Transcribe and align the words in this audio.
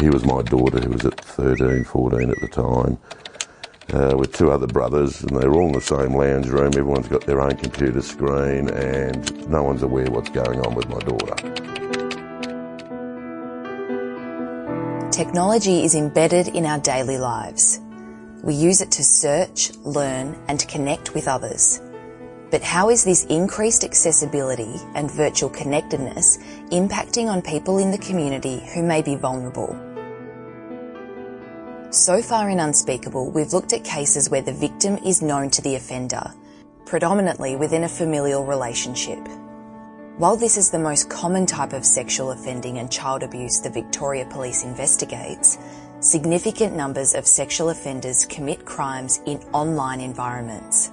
he 0.00 0.10
was 0.10 0.24
my 0.24 0.42
daughter, 0.42 0.80
who 0.80 0.90
was 0.90 1.04
at 1.04 1.20
13, 1.20 1.84
14 1.84 2.30
at 2.30 2.40
the 2.40 2.48
time, 2.48 2.98
uh, 3.92 4.16
with 4.16 4.32
two 4.32 4.50
other 4.50 4.66
brothers, 4.66 5.22
and 5.22 5.36
they 5.36 5.46
were 5.46 5.60
all 5.60 5.66
in 5.68 5.72
the 5.72 5.80
same 5.80 6.14
lounge 6.14 6.48
room. 6.48 6.66
Everyone's 6.66 7.08
got 7.08 7.22
their 7.22 7.40
own 7.40 7.56
computer 7.56 8.02
screen, 8.02 8.68
and 8.68 9.48
no 9.48 9.62
one's 9.62 9.82
aware 9.82 10.10
what's 10.10 10.30
going 10.30 10.60
on 10.60 10.74
with 10.74 10.88
my 10.88 10.98
daughter. 10.98 11.34
Technology 15.10 15.84
is 15.84 15.94
embedded 15.94 16.48
in 16.48 16.66
our 16.66 16.78
daily 16.80 17.16
lives. 17.16 17.80
We 18.42 18.54
use 18.54 18.80
it 18.80 18.90
to 18.92 19.02
search, 19.02 19.74
learn, 19.78 20.36
and 20.48 20.66
connect 20.68 21.14
with 21.14 21.26
others. 21.26 21.80
But 22.50 22.62
how 22.62 22.90
is 22.90 23.02
this 23.02 23.24
increased 23.24 23.82
accessibility 23.82 24.76
and 24.94 25.10
virtual 25.10 25.50
connectedness 25.50 26.38
impacting 26.70 27.26
on 27.26 27.42
people 27.42 27.78
in 27.78 27.90
the 27.90 27.98
community 27.98 28.62
who 28.74 28.82
may 28.82 29.02
be 29.02 29.16
vulnerable? 29.16 29.74
So 31.90 32.20
far 32.20 32.50
in 32.50 32.58
Unspeakable, 32.58 33.30
we've 33.30 33.52
looked 33.52 33.72
at 33.72 33.84
cases 33.84 34.28
where 34.28 34.42
the 34.42 34.52
victim 34.52 34.96
is 34.98 35.22
known 35.22 35.50
to 35.50 35.62
the 35.62 35.76
offender, 35.76 36.32
predominantly 36.84 37.54
within 37.54 37.84
a 37.84 37.88
familial 37.88 38.44
relationship. 38.44 39.20
While 40.18 40.36
this 40.36 40.56
is 40.56 40.70
the 40.70 40.80
most 40.80 41.08
common 41.08 41.46
type 41.46 41.72
of 41.72 41.86
sexual 41.86 42.32
offending 42.32 42.78
and 42.78 42.90
child 42.90 43.22
abuse 43.22 43.60
the 43.60 43.70
Victoria 43.70 44.26
Police 44.26 44.64
investigates, 44.64 45.58
significant 46.00 46.74
numbers 46.74 47.14
of 47.14 47.24
sexual 47.24 47.70
offenders 47.70 48.24
commit 48.24 48.64
crimes 48.64 49.20
in 49.24 49.38
online 49.52 50.00
environments. 50.00 50.90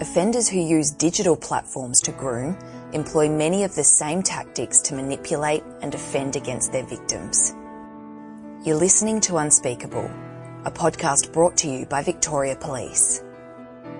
Offenders 0.00 0.48
who 0.48 0.58
use 0.58 0.90
digital 0.90 1.36
platforms 1.36 2.00
to 2.00 2.12
groom 2.12 2.58
employ 2.92 3.28
many 3.28 3.62
of 3.62 3.74
the 3.76 3.84
same 3.84 4.20
tactics 4.20 4.80
to 4.80 4.94
manipulate 4.94 5.62
and 5.80 5.94
offend 5.94 6.34
against 6.34 6.72
their 6.72 6.84
victims. 6.84 7.54
You're 8.64 8.76
listening 8.76 9.20
to 9.22 9.38
Unspeakable, 9.38 10.08
a 10.64 10.70
podcast 10.70 11.32
brought 11.32 11.56
to 11.56 11.68
you 11.68 11.84
by 11.84 12.00
Victoria 12.04 12.54
Police. 12.54 13.20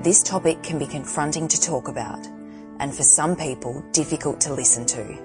This 0.04 0.22
topic 0.22 0.62
can 0.62 0.78
be 0.78 0.86
confronting 0.86 1.48
to 1.48 1.60
talk 1.60 1.88
about, 1.88 2.24
and 2.78 2.94
for 2.94 3.02
some 3.02 3.34
people, 3.34 3.84
difficult 3.90 4.40
to 4.42 4.54
listen 4.54 4.86
to. 4.86 5.18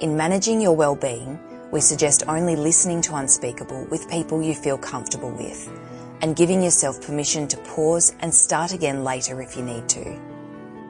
In 0.00 0.18
managing 0.18 0.60
your 0.60 0.76
well-being, 0.76 1.40
we 1.70 1.80
suggest 1.80 2.24
only 2.28 2.54
listening 2.54 3.00
to 3.00 3.14
Unspeakable 3.14 3.86
with 3.90 4.10
people 4.10 4.42
you 4.42 4.54
feel 4.54 4.76
comfortable 4.76 5.30
with 5.30 5.72
and 6.20 6.36
giving 6.36 6.62
yourself 6.62 7.00
permission 7.00 7.48
to 7.48 7.56
pause 7.56 8.14
and 8.20 8.34
start 8.34 8.74
again 8.74 9.02
later 9.02 9.40
if 9.40 9.56
you 9.56 9.62
need 9.62 9.88
to. 9.88 10.20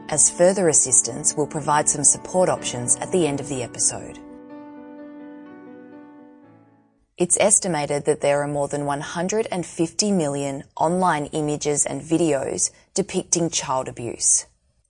As 0.09 0.29
further 0.29 0.69
assistance, 0.69 1.37
we'll 1.37 1.47
provide 1.47 1.89
some 1.89 2.03
support 2.03 2.49
options 2.49 2.97
at 2.97 3.13
the 3.13 3.25
end 3.25 3.39
of 3.39 3.49
the 3.49 3.63
episode. 3.63 4.19
It's 7.23 7.39
estimated 7.39 8.05
that 8.07 8.21
there 8.21 8.43
are 8.43 8.49
more 8.49 8.67
than 8.67 8.85
150 8.85 10.11
million 10.11 10.65
online 10.77 11.27
images 11.27 11.87
and 11.87 12.03
videos 12.03 12.73
depicting 12.95 13.49
child 13.49 13.87
abuse. 13.87 14.47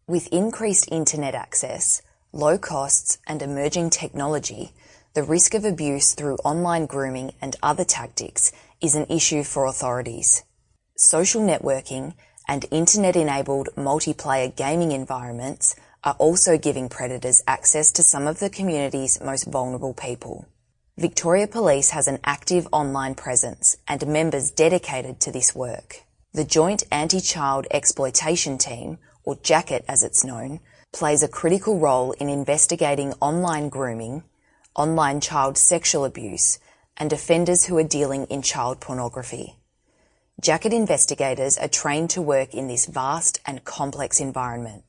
With 0.06 0.32
increased 0.32 0.88
internet 0.90 1.34
access, 1.34 2.00
low 2.32 2.56
costs 2.56 3.18
and 3.26 3.42
emerging 3.42 3.90
technology, 3.90 4.72
the 5.12 5.22
risk 5.22 5.52
of 5.52 5.66
abuse 5.66 6.14
through 6.14 6.36
online 6.36 6.86
grooming 6.86 7.32
and 7.42 7.54
other 7.62 7.84
tactics 7.84 8.50
is 8.80 8.94
an 8.94 9.04
issue 9.10 9.44
for 9.44 9.66
authorities. 9.66 10.42
Social 10.96 11.42
networking 11.42 12.14
and 12.48 12.64
internet-enabled 12.70 13.68
multiplayer 13.76 14.56
gaming 14.56 14.92
environments 14.92 15.76
are 16.02 16.16
also 16.18 16.56
giving 16.56 16.88
predators 16.88 17.42
access 17.46 17.92
to 17.92 18.02
some 18.02 18.26
of 18.26 18.38
the 18.38 18.48
community's 18.48 19.20
most 19.20 19.44
vulnerable 19.44 19.92
people. 19.92 20.46
Victoria 20.98 21.46
Police 21.46 21.88
has 21.90 22.06
an 22.06 22.18
active 22.22 22.68
online 22.70 23.14
presence 23.14 23.78
and 23.88 24.06
members 24.06 24.50
dedicated 24.50 25.20
to 25.20 25.32
this 25.32 25.54
work. 25.54 26.02
The 26.34 26.44
Joint 26.44 26.82
Anti-Child 26.92 27.66
Exploitation 27.70 28.58
Team, 28.58 28.98
or 29.24 29.36
JACET 29.36 29.86
as 29.88 30.02
it's 30.02 30.22
known, 30.22 30.60
plays 30.92 31.22
a 31.22 31.28
critical 31.28 31.78
role 31.78 32.12
in 32.12 32.28
investigating 32.28 33.14
online 33.22 33.70
grooming, 33.70 34.24
online 34.76 35.22
child 35.22 35.56
sexual 35.56 36.04
abuse, 36.04 36.58
and 36.98 37.10
offenders 37.10 37.64
who 37.64 37.78
are 37.78 37.82
dealing 37.82 38.26
in 38.26 38.42
child 38.42 38.78
pornography. 38.78 39.56
JACET 40.42 40.74
investigators 40.74 41.56
are 41.56 41.68
trained 41.68 42.10
to 42.10 42.20
work 42.20 42.52
in 42.52 42.68
this 42.68 42.84
vast 42.84 43.40
and 43.46 43.64
complex 43.64 44.20
environment. 44.20 44.84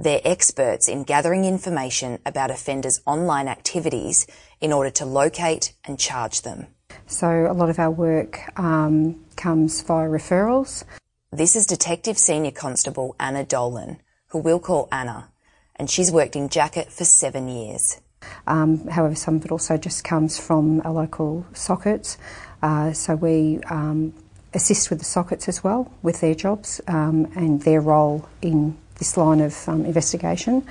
They're 0.00 0.20
experts 0.22 0.86
in 0.86 1.02
gathering 1.02 1.44
information 1.44 2.20
about 2.24 2.52
offenders' 2.52 3.00
online 3.04 3.48
activities 3.48 4.28
in 4.60 4.72
order 4.72 4.90
to 4.90 5.04
locate 5.04 5.72
and 5.84 5.98
charge 5.98 6.42
them. 6.42 6.68
So 7.08 7.48
a 7.50 7.52
lot 7.52 7.68
of 7.68 7.80
our 7.80 7.90
work 7.90 8.38
um, 8.56 9.24
comes 9.34 9.82
via 9.82 10.06
referrals. 10.08 10.84
This 11.32 11.56
is 11.56 11.66
Detective 11.66 12.16
Senior 12.16 12.52
Constable 12.52 13.16
Anna 13.18 13.42
Dolan, 13.42 13.98
who 14.28 14.38
we'll 14.38 14.60
call 14.60 14.88
Anna, 14.92 15.32
and 15.74 15.90
she's 15.90 16.12
worked 16.12 16.36
in 16.36 16.48
JACET 16.48 16.92
for 16.92 17.04
seven 17.04 17.48
years. 17.48 18.00
Um, 18.46 18.86
however, 18.86 19.16
some 19.16 19.34
of 19.36 19.46
it 19.46 19.50
also 19.50 19.76
just 19.76 20.04
comes 20.04 20.38
from 20.38 20.80
our 20.82 20.92
local 20.92 21.44
SOCITs. 21.54 22.18
Uh, 22.62 22.92
so 22.92 23.16
we 23.16 23.58
um, 23.64 24.14
assist 24.54 24.90
with 24.90 25.00
the 25.00 25.04
SOCITs 25.04 25.48
as 25.48 25.64
well 25.64 25.92
with 26.02 26.20
their 26.20 26.36
jobs 26.36 26.80
um, 26.86 27.30
and 27.34 27.62
their 27.62 27.80
role 27.80 28.28
in 28.42 28.78
this 28.98 29.16
line 29.16 29.40
of 29.40 29.68
um, 29.68 29.84
investigation. 29.84 30.66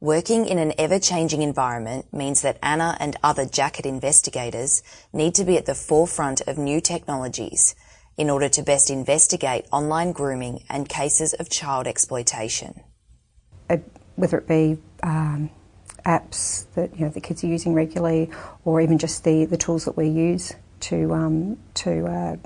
Working 0.00 0.46
in 0.46 0.58
an 0.58 0.72
ever-changing 0.78 1.42
environment 1.42 2.12
means 2.12 2.42
that 2.42 2.58
Anna 2.62 2.96
and 2.98 3.16
other 3.22 3.44
JACET 3.44 3.86
investigators 3.86 4.82
need 5.12 5.34
to 5.36 5.44
be 5.44 5.56
at 5.56 5.66
the 5.66 5.76
forefront 5.76 6.40
of 6.42 6.58
new 6.58 6.80
technologies 6.80 7.76
in 8.16 8.28
order 8.28 8.48
to 8.48 8.62
best 8.62 8.90
investigate 8.90 9.64
online 9.72 10.12
grooming 10.12 10.64
and 10.68 10.88
cases 10.88 11.34
of 11.34 11.48
child 11.48 11.86
exploitation. 11.86 12.80
Uh, 13.70 13.76
whether 14.16 14.38
it 14.38 14.48
be 14.48 14.76
um, 15.02 15.50
apps 16.04 16.66
that 16.74 16.94
you 16.98 17.04
know 17.04 17.10
the 17.10 17.20
kids 17.20 17.44
are 17.44 17.46
using 17.46 17.72
regularly, 17.72 18.30
or 18.64 18.80
even 18.80 18.98
just 18.98 19.24
the, 19.24 19.44
the 19.44 19.56
tools 19.56 19.84
that 19.84 19.96
we 19.96 20.08
use 20.08 20.52
to 20.80 21.12
um, 21.14 21.56
to 21.74 22.06
uh, 22.06 22.36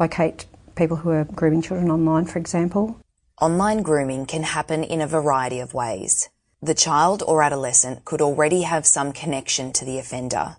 locate 0.00 0.46
people 0.74 0.96
who 0.96 1.10
are 1.10 1.24
grooming 1.24 1.62
children 1.62 1.90
online, 1.90 2.24
for 2.24 2.38
example. 2.38 2.98
Online 3.40 3.82
grooming 3.82 4.26
can 4.26 4.42
happen 4.42 4.82
in 4.82 5.00
a 5.00 5.06
variety 5.06 5.60
of 5.60 5.72
ways. 5.72 6.28
The 6.60 6.74
child 6.74 7.22
or 7.24 7.40
adolescent 7.40 8.04
could 8.04 8.20
already 8.20 8.62
have 8.62 8.84
some 8.84 9.12
connection 9.12 9.72
to 9.74 9.84
the 9.84 9.96
offender, 9.96 10.56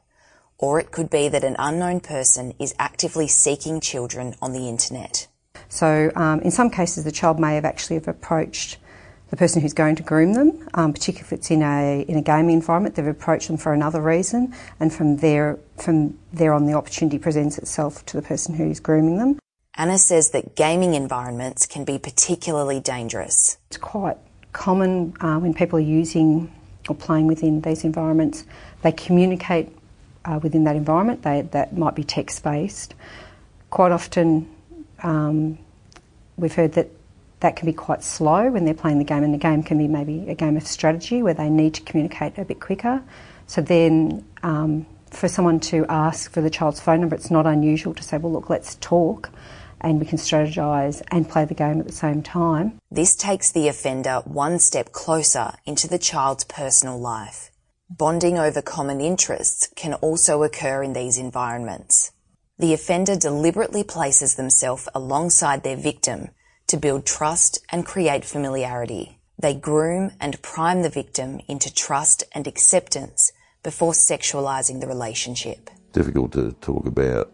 or 0.58 0.80
it 0.80 0.90
could 0.90 1.10
be 1.10 1.28
that 1.28 1.44
an 1.44 1.58
unknown 1.60 2.00
person 2.00 2.54
is 2.58 2.74
actively 2.80 3.28
seeking 3.28 3.82
children 3.82 4.34
on 4.42 4.54
the 4.54 4.70
internet. 4.70 5.28
So, 5.68 6.10
um, 6.16 6.40
in 6.40 6.52
some 6.52 6.70
cases, 6.70 7.04
the 7.04 7.12
child 7.12 7.38
may 7.38 7.56
have 7.56 7.66
actually 7.66 7.98
have 7.98 8.08
approached 8.08 8.78
the 9.30 9.36
person 9.36 9.62
who's 9.62 9.74
going 9.74 9.98
to 9.98 10.04
groom 10.04 10.34
them, 10.34 10.66
um, 10.74 10.94
particularly 10.94 11.26
if 11.26 11.34
it's 11.34 11.52
in 11.52 11.62
a 11.62 12.06
in 12.08 12.16
a 12.16 12.22
gaming 12.22 12.56
environment, 12.56 12.96
they've 12.96 13.06
approached 13.06 13.50
them 13.50 13.58
for 13.58 13.74
another 13.74 14.02
reason, 14.02 14.56
and 14.80 14.94
from 14.94 15.18
there 15.18 15.60
from 15.76 16.18
there 16.32 16.54
on, 16.54 16.66
the 16.66 16.74
opportunity 16.74 17.20
presents 17.20 17.58
itself 17.58 18.06
to 18.06 18.16
the 18.16 18.24
person 18.24 18.56
who's 18.56 18.80
grooming 18.80 19.18
them. 19.18 19.39
Anna 19.80 19.98
says 19.98 20.32
that 20.32 20.58
gaming 20.58 20.94
environments 20.94 21.66
can 21.66 21.86
be 21.86 21.98
particularly 21.98 22.82
dangerous. 22.82 23.58
It's 23.70 23.78
quite 23.78 24.18
common 24.52 25.14
uh, 25.22 25.40
when 25.40 25.54
people 25.54 25.80
are 25.80 25.82
using 25.82 26.52
or 26.90 26.96
playing 26.96 27.28
within 27.28 27.62
these 27.62 27.86
environments. 27.86 28.44
They 28.82 28.92
communicate 28.92 29.70
uh, 30.26 30.38
within 30.44 30.66
that 30.66 30.76
environment. 30.76 31.24
They, 31.24 31.44
that 31.54 31.78
might 31.78 31.96
be 31.96 32.04
text 32.04 32.44
based. 32.44 32.94
Quite 33.70 33.94
often, 33.94 34.54
um, 35.02 35.58
we've 36.36 36.54
heard 36.54 36.74
that 36.74 36.90
that 37.40 37.56
can 37.56 37.66
be 37.66 37.72
quite 37.72 38.04
slow 38.04 38.52
when 38.52 38.66
they're 38.66 38.74
playing 38.74 38.98
the 38.98 39.06
game, 39.06 39.24
and 39.24 39.34
the 39.34 39.38
game 39.38 39.64
can 39.64 39.78
be 39.78 39.88
maybe 39.88 40.28
a 40.28 40.36
game 40.36 40.58
of 40.58 40.68
strategy 40.68 41.24
where 41.24 41.34
they 41.34 41.50
need 41.50 41.74
to 41.76 41.82
communicate 41.84 42.38
a 42.38 42.44
bit 42.44 42.60
quicker. 42.60 43.02
So 43.48 43.62
then, 43.62 44.26
um, 44.44 44.88
for 45.10 45.30
someone 45.30 45.62
to 45.62 45.86
ask 45.88 46.34
for 46.34 46.42
the 46.42 46.50
child's 46.50 46.82
phone 46.82 47.00
number, 47.00 47.16
it's 47.16 47.32
not 47.32 47.48
unusual 47.48 47.94
to 47.94 48.04
say, 48.04 48.18
well, 48.18 48.34
look, 48.34 48.50
let's 48.50 48.76
talk 48.76 49.30
and 49.82 50.00
we 50.00 50.06
can 50.06 50.18
strategise 50.18 51.02
and 51.12 51.30
play 51.30 51.46
the 51.46 51.54
game 51.54 51.80
at 51.80 51.88
the 51.88 51.94
same 51.94 52.22
time. 52.22 52.80
This 52.92 53.16
takes 53.16 53.52
the 53.52 53.68
offender 53.68 54.22
one 54.26 54.60
step 54.60 54.92
closer 54.92 55.54
into 55.66 55.88
the 55.88 56.00
child's 56.00 56.44
personal 56.44 57.00
life. 57.00 57.52
Bonding 57.90 58.38
over 58.38 58.62
common 58.62 59.02
interests 59.02 59.68
can 59.76 59.96
also 59.96 60.44
occur 60.44 60.84
in 60.84 60.94
these 60.94 61.18
environments. 61.18 62.12
The 62.60 62.74
offender 62.74 63.16
deliberately 63.16 63.84
places 63.84 64.36
themselves 64.36 64.88
alongside 64.94 65.64
their 65.64 65.78
victim 65.78 66.30
to 66.68 66.78
build 66.78 67.06
trust 67.06 67.60
and 67.72 67.86
create 67.86 68.26
familiarity. 68.26 69.20
They 69.40 69.56
groom 69.56 70.12
and 70.20 70.42
prime 70.42 70.82
the 70.82 70.90
victim 70.90 71.40
into 71.48 71.74
trust 71.74 72.24
and 72.34 72.46
acceptance 72.46 73.32
before 73.64 73.94
sexualising 73.94 74.82
the 74.82 74.88
relationship. 74.88 75.70
Difficult 75.94 76.34
to 76.34 76.52
talk 76.62 76.86
about 76.86 77.32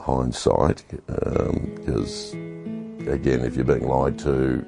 hindsight 0.00 0.84
because, 0.88 2.34
um, 2.34 3.06
again, 3.08 3.40
if 3.40 3.56
you're 3.56 3.64
being 3.64 3.86
lied 3.86 4.18
to, 4.20 4.64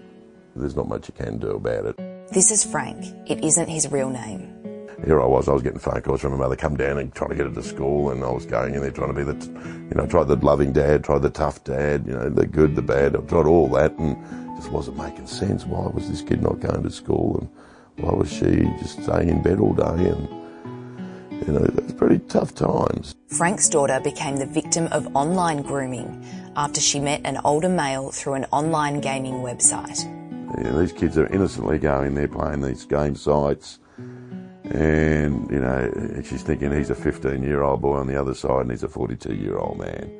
there's 0.56 0.76
not 0.76 0.88
much 0.88 1.08
you 1.08 1.14
can 1.14 1.38
do 1.38 1.50
about 1.52 1.86
it. 1.86 1.96
This 2.32 2.50
is 2.50 2.64
Frank. 2.64 3.04
It 3.28 3.42
isn't 3.44 3.68
his 3.68 3.90
real 3.90 4.10
name. 4.10 4.56
here 5.04 5.20
I 5.20 5.26
was, 5.26 5.48
I 5.48 5.52
was 5.52 5.62
getting 5.62 5.78
phone 5.78 6.00
calls 6.02 6.20
from 6.20 6.32
my 6.32 6.38
mother, 6.38 6.56
come 6.56 6.76
down 6.76 6.98
and 6.98 7.12
trying 7.14 7.30
to 7.30 7.36
get 7.36 7.46
her 7.46 7.52
to 7.52 7.62
school, 7.62 8.10
and 8.10 8.22
I 8.22 8.30
was 8.30 8.46
going 8.46 8.74
in 8.74 8.82
there 8.82 8.90
trying 8.90 9.14
to 9.14 9.14
be 9.14 9.24
the, 9.24 9.46
you 9.88 9.94
know, 9.96 10.06
try 10.06 10.24
the 10.24 10.36
loving 10.36 10.72
dad, 10.72 11.04
try 11.04 11.18
the 11.18 11.30
tough 11.30 11.64
dad, 11.64 12.06
you 12.06 12.12
know, 12.12 12.28
the 12.28 12.46
good, 12.46 12.76
the 12.76 12.82
bad, 12.82 13.16
I 13.16 13.20
tried 13.20 13.46
all 13.46 13.68
that, 13.70 13.98
and 13.98 14.16
just 14.56 14.70
wasn't 14.70 14.98
making 14.98 15.26
sense. 15.26 15.64
Why 15.64 15.88
was 15.88 16.08
this 16.08 16.22
kid 16.22 16.42
not 16.42 16.60
going 16.60 16.82
to 16.82 16.90
school, 16.90 17.38
and 17.40 18.04
why 18.04 18.12
was 18.12 18.30
she 18.30 18.62
just 18.78 19.02
staying 19.02 19.28
in 19.28 19.42
bed 19.42 19.58
all 19.58 19.74
day, 19.74 20.08
and 20.08 20.28
you 21.46 21.52
know, 21.52 21.64
it's 21.78 21.92
pretty 21.92 22.18
tough 22.28 22.54
times. 22.54 23.14
Frank's 23.28 23.68
daughter 23.68 24.00
became 24.00 24.36
the 24.36 24.46
victim 24.46 24.86
of 24.88 25.14
online 25.14 25.62
grooming 25.62 26.24
after 26.56 26.80
she 26.80 27.00
met 27.00 27.20
an 27.24 27.38
older 27.44 27.68
male 27.68 28.10
through 28.10 28.34
an 28.34 28.46
online 28.52 29.00
gaming 29.00 29.34
website. 29.34 30.04
You 30.58 30.64
know, 30.64 30.80
these 30.80 30.92
kids 30.92 31.16
are 31.16 31.26
innocently 31.26 31.78
going 31.78 32.14
there 32.14 32.28
playing 32.28 32.60
these 32.60 32.84
game 32.84 33.14
sites 33.14 33.78
and, 34.64 35.50
you 35.50 35.58
know, 35.58 36.22
she's 36.24 36.42
thinking 36.42 36.72
he's 36.72 36.90
a 36.90 36.94
15 36.94 37.42
year 37.42 37.62
old 37.62 37.80
boy 37.80 37.96
on 37.96 38.06
the 38.06 38.20
other 38.20 38.34
side 38.34 38.62
and 38.62 38.70
he's 38.70 38.82
a 38.82 38.88
42 38.88 39.34
year 39.34 39.56
old 39.56 39.78
man. 39.78 40.10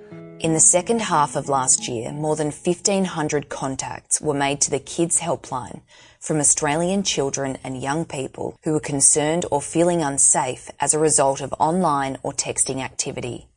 In 0.40 0.54
the 0.54 0.60
second 0.60 1.02
half 1.02 1.36
of 1.36 1.48
last 1.48 1.86
year, 1.86 2.12
more 2.12 2.34
than 2.34 2.46
1,500 2.46 3.48
contacts 3.48 4.20
were 4.20 4.34
made 4.34 4.60
to 4.62 4.70
the 4.70 4.78
Kids 4.78 5.20
Helpline 5.20 5.82
from 6.20 6.38
Australian 6.38 7.02
children 7.02 7.56
and 7.64 7.82
young 7.82 8.04
people 8.04 8.58
who 8.62 8.72
were 8.72 8.80
concerned 8.80 9.46
or 9.50 9.62
feeling 9.62 10.02
unsafe 10.02 10.70
as 10.78 10.92
a 10.92 10.98
result 10.98 11.40
of 11.40 11.54
online 11.58 12.18
or 12.22 12.32
texting 12.32 12.80
activity. 12.80 13.48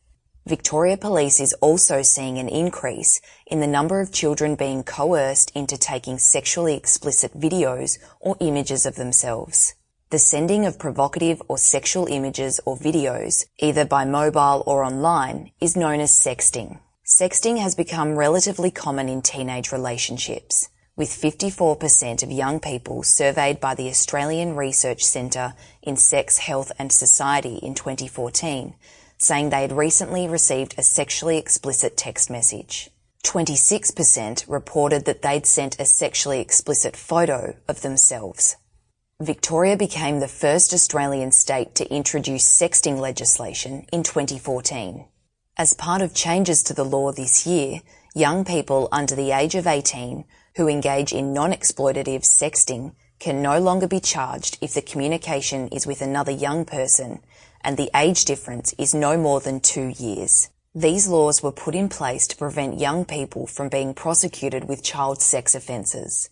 Victoria 0.45 0.97
Police 0.97 1.39
is 1.39 1.53
also 1.61 2.01
seeing 2.01 2.37
an 2.37 2.49
increase 2.49 3.21
in 3.47 3.59
the 3.59 3.67
number 3.67 3.99
of 3.99 4.11
children 4.11 4.55
being 4.55 4.83
coerced 4.83 5.51
into 5.51 5.77
taking 5.77 6.17
sexually 6.17 6.75
explicit 6.75 7.37
videos 7.37 7.97
or 8.19 8.37
images 8.39 8.85
of 8.85 8.95
themselves. 8.95 9.73
The 10.09 10.19
sending 10.19 10.65
of 10.65 10.79
provocative 10.79 11.41
or 11.47 11.57
sexual 11.57 12.07
images 12.07 12.61
or 12.65 12.77
videos, 12.77 13.45
either 13.59 13.83
by 13.83 14.05
mobile 14.05 14.63
or 14.65 14.83
online, 14.83 15.51
is 15.59 15.75
known 15.75 15.99
as 15.99 16.11
sexting. 16.11 16.79
Sexting 17.05 17.59
has 17.59 17.75
become 17.75 18.17
relatively 18.17 18.71
common 18.71 19.09
in 19.09 19.21
teenage 19.21 19.71
relationships, 19.71 20.69
with 20.95 21.09
54% 21.09 22.23
of 22.23 22.31
young 22.31 22.59
people 22.59 23.03
surveyed 23.03 23.59
by 23.59 23.75
the 23.75 23.87
Australian 23.89 24.55
Research 24.55 25.03
Centre 25.03 25.53
in 25.81 25.95
Sex, 25.95 26.37
Health 26.37 26.71
and 26.77 26.91
Society 26.91 27.55
in 27.57 27.73
2014 27.73 28.75
saying 29.23 29.49
they 29.49 29.61
had 29.61 29.71
recently 29.71 30.27
received 30.27 30.75
a 30.77 30.83
sexually 30.83 31.37
explicit 31.37 31.95
text 31.97 32.29
message. 32.29 32.89
26% 33.23 34.45
reported 34.49 35.05
that 35.05 35.21
they'd 35.21 35.45
sent 35.45 35.79
a 35.79 35.85
sexually 35.85 36.41
explicit 36.41 36.95
photo 36.97 37.55
of 37.67 37.81
themselves. 37.81 38.57
Victoria 39.21 39.77
became 39.77 40.19
the 40.19 40.27
first 40.27 40.73
Australian 40.73 41.31
state 41.31 41.73
to 41.75 41.89
introduce 41.93 42.45
sexting 42.45 42.99
legislation 42.99 43.85
in 43.93 44.03
2014. 44.03 45.05
As 45.55 45.73
part 45.73 46.01
of 46.01 46.13
changes 46.13 46.61
to 46.63 46.73
the 46.73 46.83
law 46.83 47.11
this 47.13 47.47
year, 47.47 47.79
young 48.13 48.43
people 48.43 48.89
under 48.91 49.15
the 49.15 49.31
age 49.31 49.55
of 49.55 49.67
18 49.67 50.25
who 50.55 50.67
engage 50.67 51.13
in 51.13 51.33
non-exploitative 51.33 52.23
sexting 52.23 52.93
can 53.19 53.41
no 53.41 53.59
longer 53.59 53.87
be 53.87 53.99
charged 53.99 54.57
if 54.61 54.73
the 54.73 54.81
communication 54.81 55.67
is 55.69 55.87
with 55.87 56.01
another 56.01 56.31
young 56.31 56.65
person 56.65 57.19
and 57.61 57.77
the 57.77 57.89
age 57.95 58.25
difference 58.25 58.73
is 58.77 58.93
no 58.93 59.17
more 59.17 59.39
than 59.39 59.59
two 59.59 59.87
years. 59.97 60.49
These 60.75 61.07
laws 61.07 61.41
were 61.41 61.51
put 61.51 61.75
in 61.75 61.87
place 61.87 62.27
to 62.27 62.37
prevent 62.37 62.79
young 62.79 63.05
people 63.05 63.47
from 63.47 63.69
being 63.69 63.93
prosecuted 63.93 64.67
with 64.67 64.83
child 64.83 65.21
sex 65.21 65.55
offences 65.55 66.29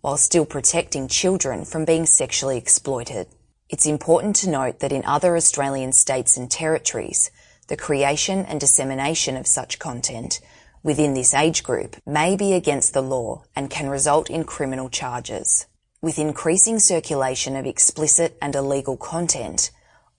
while 0.00 0.18
still 0.18 0.44
protecting 0.44 1.08
children 1.08 1.64
from 1.64 1.86
being 1.86 2.04
sexually 2.04 2.58
exploited. 2.58 3.26
It's 3.70 3.86
important 3.86 4.36
to 4.36 4.50
note 4.50 4.80
that 4.80 4.92
in 4.92 5.02
other 5.06 5.34
Australian 5.34 5.92
states 5.92 6.36
and 6.36 6.50
territories, 6.50 7.30
the 7.68 7.76
creation 7.78 8.44
and 8.44 8.60
dissemination 8.60 9.38
of 9.38 9.46
such 9.46 9.78
content 9.78 10.40
within 10.84 11.14
this 11.14 11.34
age 11.34 11.64
group 11.64 11.96
may 12.06 12.36
be 12.36 12.52
against 12.52 12.92
the 12.92 13.02
law 13.02 13.42
and 13.56 13.70
can 13.70 13.88
result 13.88 14.30
in 14.30 14.44
criminal 14.44 14.88
charges. 14.88 15.66
With 16.02 16.18
increasing 16.18 16.78
circulation 16.78 17.56
of 17.56 17.64
explicit 17.64 18.36
and 18.40 18.54
illegal 18.54 18.98
content, 18.98 19.70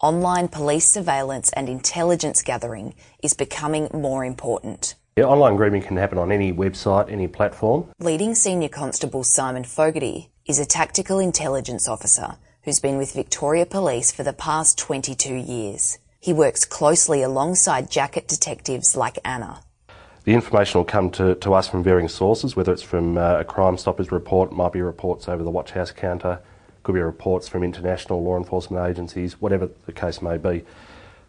online 0.01 0.47
police 0.47 0.87
surveillance 0.87 1.53
and 1.53 1.69
intelligence 1.69 2.41
gathering 2.41 2.95
is 3.21 3.35
becoming 3.35 3.89
more 3.93 4.25
important. 4.25 4.95
Yeah, 5.15 5.25
online 5.25 5.55
grooming 5.55 5.83
can 5.83 5.97
happen 5.97 6.17
on 6.17 6.31
any 6.31 6.51
website, 6.51 7.11
any 7.11 7.27
platform. 7.27 7.85
Leading 7.99 8.33
Senior 8.33 8.69
Constable 8.69 9.23
Simon 9.23 9.63
Fogarty 9.63 10.31
is 10.45 10.57
a 10.57 10.65
tactical 10.65 11.19
intelligence 11.19 11.87
officer 11.87 12.37
who's 12.63 12.79
been 12.79 12.97
with 12.97 13.13
Victoria 13.13 13.67
Police 13.67 14.11
for 14.11 14.23
the 14.23 14.33
past 14.33 14.79
22 14.79 15.35
years. 15.35 15.99
He 16.19 16.33
works 16.33 16.65
closely 16.65 17.21
alongside 17.21 17.91
JACET 17.91 18.27
detectives 18.27 18.97
like 18.97 19.19
Anna. 19.23 19.61
The 20.25 20.33
information 20.33 20.79
will 20.79 20.85
come 20.85 21.11
to, 21.11 21.35
to 21.35 21.53
us 21.53 21.67
from 21.67 21.83
varying 21.83 22.07
sources, 22.07 22.55
whether 22.55 22.73
it's 22.73 22.81
from 22.81 23.15
uh, 23.15 23.37
a 23.41 23.43
Crime 23.43 23.77
Stoppers 23.77 24.11
report, 24.11 24.51
might 24.51 24.73
be 24.73 24.81
reports 24.81 25.29
over 25.29 25.43
the 25.43 25.51
Watch 25.51 25.71
House 25.71 25.91
counter, 25.91 26.39
could 26.81 26.95
be 26.95 27.01
reports 27.01 27.47
from 27.47 27.63
international 27.63 28.23
law 28.23 28.35
enforcement 28.35 28.87
agencies, 28.87 29.39
whatever 29.39 29.69
the 29.85 29.91
case 29.91 30.23
may 30.23 30.37
be. 30.37 30.65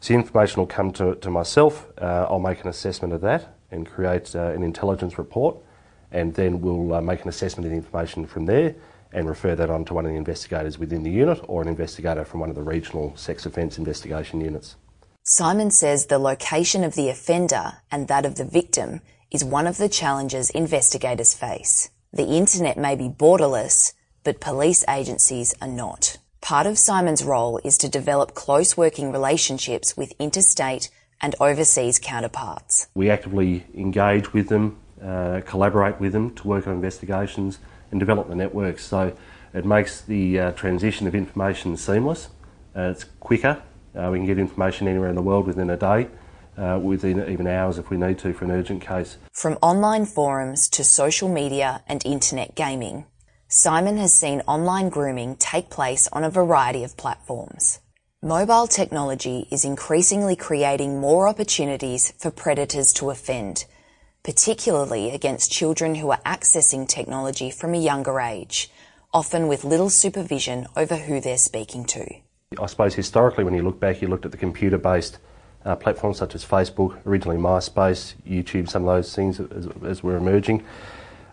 So 0.01 0.15
the 0.15 0.21
information 0.21 0.61
will 0.61 0.67
come 0.67 0.93
to, 0.93 1.15
to 1.15 1.31
myself. 1.31 1.89
Uh, 2.01 2.27
I'll 2.31 2.39
make 2.39 2.63
an 2.63 2.69
assessment 2.69 3.13
of 3.13 3.21
that 3.21 3.55
and 3.71 3.87
create 3.87 4.35
uh, 4.35 4.47
an 4.53 4.63
intelligence 4.63 5.19
report, 5.19 5.59
and 6.11 6.33
then 6.33 6.63
we'll 6.63 6.95
uh, 6.95 7.03
make 7.03 7.21
an 7.23 7.29
assessment 7.29 7.67
of 7.67 7.73
the 7.73 7.77
information 7.77 8.27
from 8.27 8.47
there 8.47 8.77
and 9.13 9.29
refer 9.29 9.55
that 9.57 9.69
on 9.69 9.85
to 9.85 9.95
one 9.95 10.07
of 10.07 10.11
the 10.11 10.17
investigators 10.17 10.79
within 10.79 11.03
the 11.03 11.11
unit 11.11 11.39
or 11.49 11.61
an 11.61 11.69
investigator 11.69 12.25
from 12.25 12.41
one 12.41 12.49
of 12.49 12.57
the 12.57 12.63
regional 12.63 13.15
sex 13.15 13.45
offence 13.45 13.77
investigation 13.77 14.41
units. 14.41 14.77
Simon 15.29 15.73
says 15.73 16.07
the 16.07 16.21
location 16.21 16.85
of 16.85 16.95
the 16.95 17.09
offender 17.09 17.73
and 17.91 18.07
that 18.07 18.25
of 18.25 18.37
the 18.37 18.45
victim 18.45 19.01
is 19.29 19.43
one 19.43 19.67
of 19.67 19.77
the 19.77 19.89
challenges 19.89 20.51
investigators 20.51 21.35
face. 21.35 21.91
The 22.13 22.29
internet 22.29 22.79
may 22.79 22.95
be 22.95 23.09
borderless, 23.09 23.93
but 24.23 24.41
police 24.41 24.85
agencies 24.89 25.53
are 25.61 25.67
not. 25.67 26.19
Part 26.41 26.69
of 26.69 26.79
Simon's 26.79 27.25
role 27.25 27.59
is 27.65 27.77
to 27.79 27.89
develop 27.89 28.35
close 28.35 28.77
working 28.77 29.11
relationships 29.11 29.97
with 29.97 30.15
interstate 30.21 30.91
and 31.21 31.35
overseas 31.41 31.99
counterparts. 31.99 32.87
We 32.95 33.11
actively 33.11 33.67
engage 33.75 34.33
with 34.33 34.49
them, 34.49 34.79
uh, 35.03 35.41
collaborate 35.45 35.99
with 35.99 36.13
them 36.13 36.37
to 36.37 36.47
work 36.47 36.69
on 36.69 36.75
investigations 36.75 37.59
and 37.91 37.99
develop 37.99 38.29
the 38.29 38.37
networks. 38.37 38.85
So 38.85 39.13
it 39.53 39.65
makes 39.65 40.03
the 40.03 40.39
uh, 40.39 40.53
transition 40.53 41.09
of 41.09 41.17
information 41.17 41.77
seamless. 41.77 42.29
Uh, 42.77 42.93
it's 42.95 43.03
quicker. 43.19 43.61
Uh, 43.97 44.11
we 44.11 44.19
can 44.19 44.27
get 44.27 44.39
information 44.39 44.87
anywhere 44.89 45.09
in 45.09 45.17
the 45.17 45.23
world 45.23 45.47
within 45.47 45.71
a 45.71 45.77
day. 45.77 46.09
Uh, 46.59 46.79
within 46.83 47.29
even 47.29 47.47
hours 47.47 47.77
if 47.77 47.91
we 47.91 47.99
need 47.99 48.19
to 48.19 48.33
for 48.33 48.47
an 48.47 48.51
urgent 48.51 48.81
case. 48.81 49.19
From 49.31 49.59
online 49.61 50.07
forums 50.07 50.71
to 50.71 50.83
social 50.85 51.29
media 51.29 51.83
and 51.87 52.03
internet 52.07 52.55
gaming, 52.55 53.05
Simon 53.47 53.99
has 53.99 54.15
seen 54.15 54.41
online 54.49 54.89
grooming 54.89 55.37
take 55.37 55.69
place 55.69 56.09
on 56.13 56.25
a 56.25 56.31
variety 56.31 56.83
of 56.83 56.97
platforms. 56.97 57.81
Mobile 58.23 58.67
technology 58.67 59.47
is 59.51 59.67
increasingly 59.67 60.35
creating 60.35 60.99
more 60.99 61.29
opportunities 61.29 62.15
for 62.19 62.31
predators 62.31 62.91
to 62.95 63.11
offend, 63.11 63.67
particularly 64.25 65.11
against 65.11 65.53
children 65.53 65.97
who 65.97 66.11
are 66.11 66.23
accessing 66.25 66.89
technology 66.89 67.51
from 67.51 67.75
a 67.75 67.79
younger 67.79 68.19
age, 68.19 68.71
often 69.13 69.47
with 69.47 69.63
little 69.63 69.91
supervision 69.91 70.67
over 70.75 70.97
who 70.97 71.21
they're 71.21 71.37
speaking 71.37 71.85
to. 71.85 72.05
I 72.61 72.67
suppose 72.67 72.95
historically, 72.95 73.43
when 73.43 73.55
you 73.55 73.63
look 73.63 73.81
back, 73.81 74.01
you 74.01 74.07
looked 74.07 74.25
at 74.25 74.31
the 74.31 74.37
computer 74.37 74.79
based 74.79 75.19
uh, 75.65 75.75
platforms 75.75 76.19
such 76.19 76.37
as 76.37 76.45
Facebook, 76.45 77.05
originally 77.05 77.37
MySpace, 77.37 78.15
YouTube, 78.25 78.69
some 78.69 78.87
of 78.87 78.95
those 78.95 79.13
things 79.15 79.41
as, 79.41 79.69
as 79.85 80.03
were 80.05 80.17
emerging. 80.17 80.65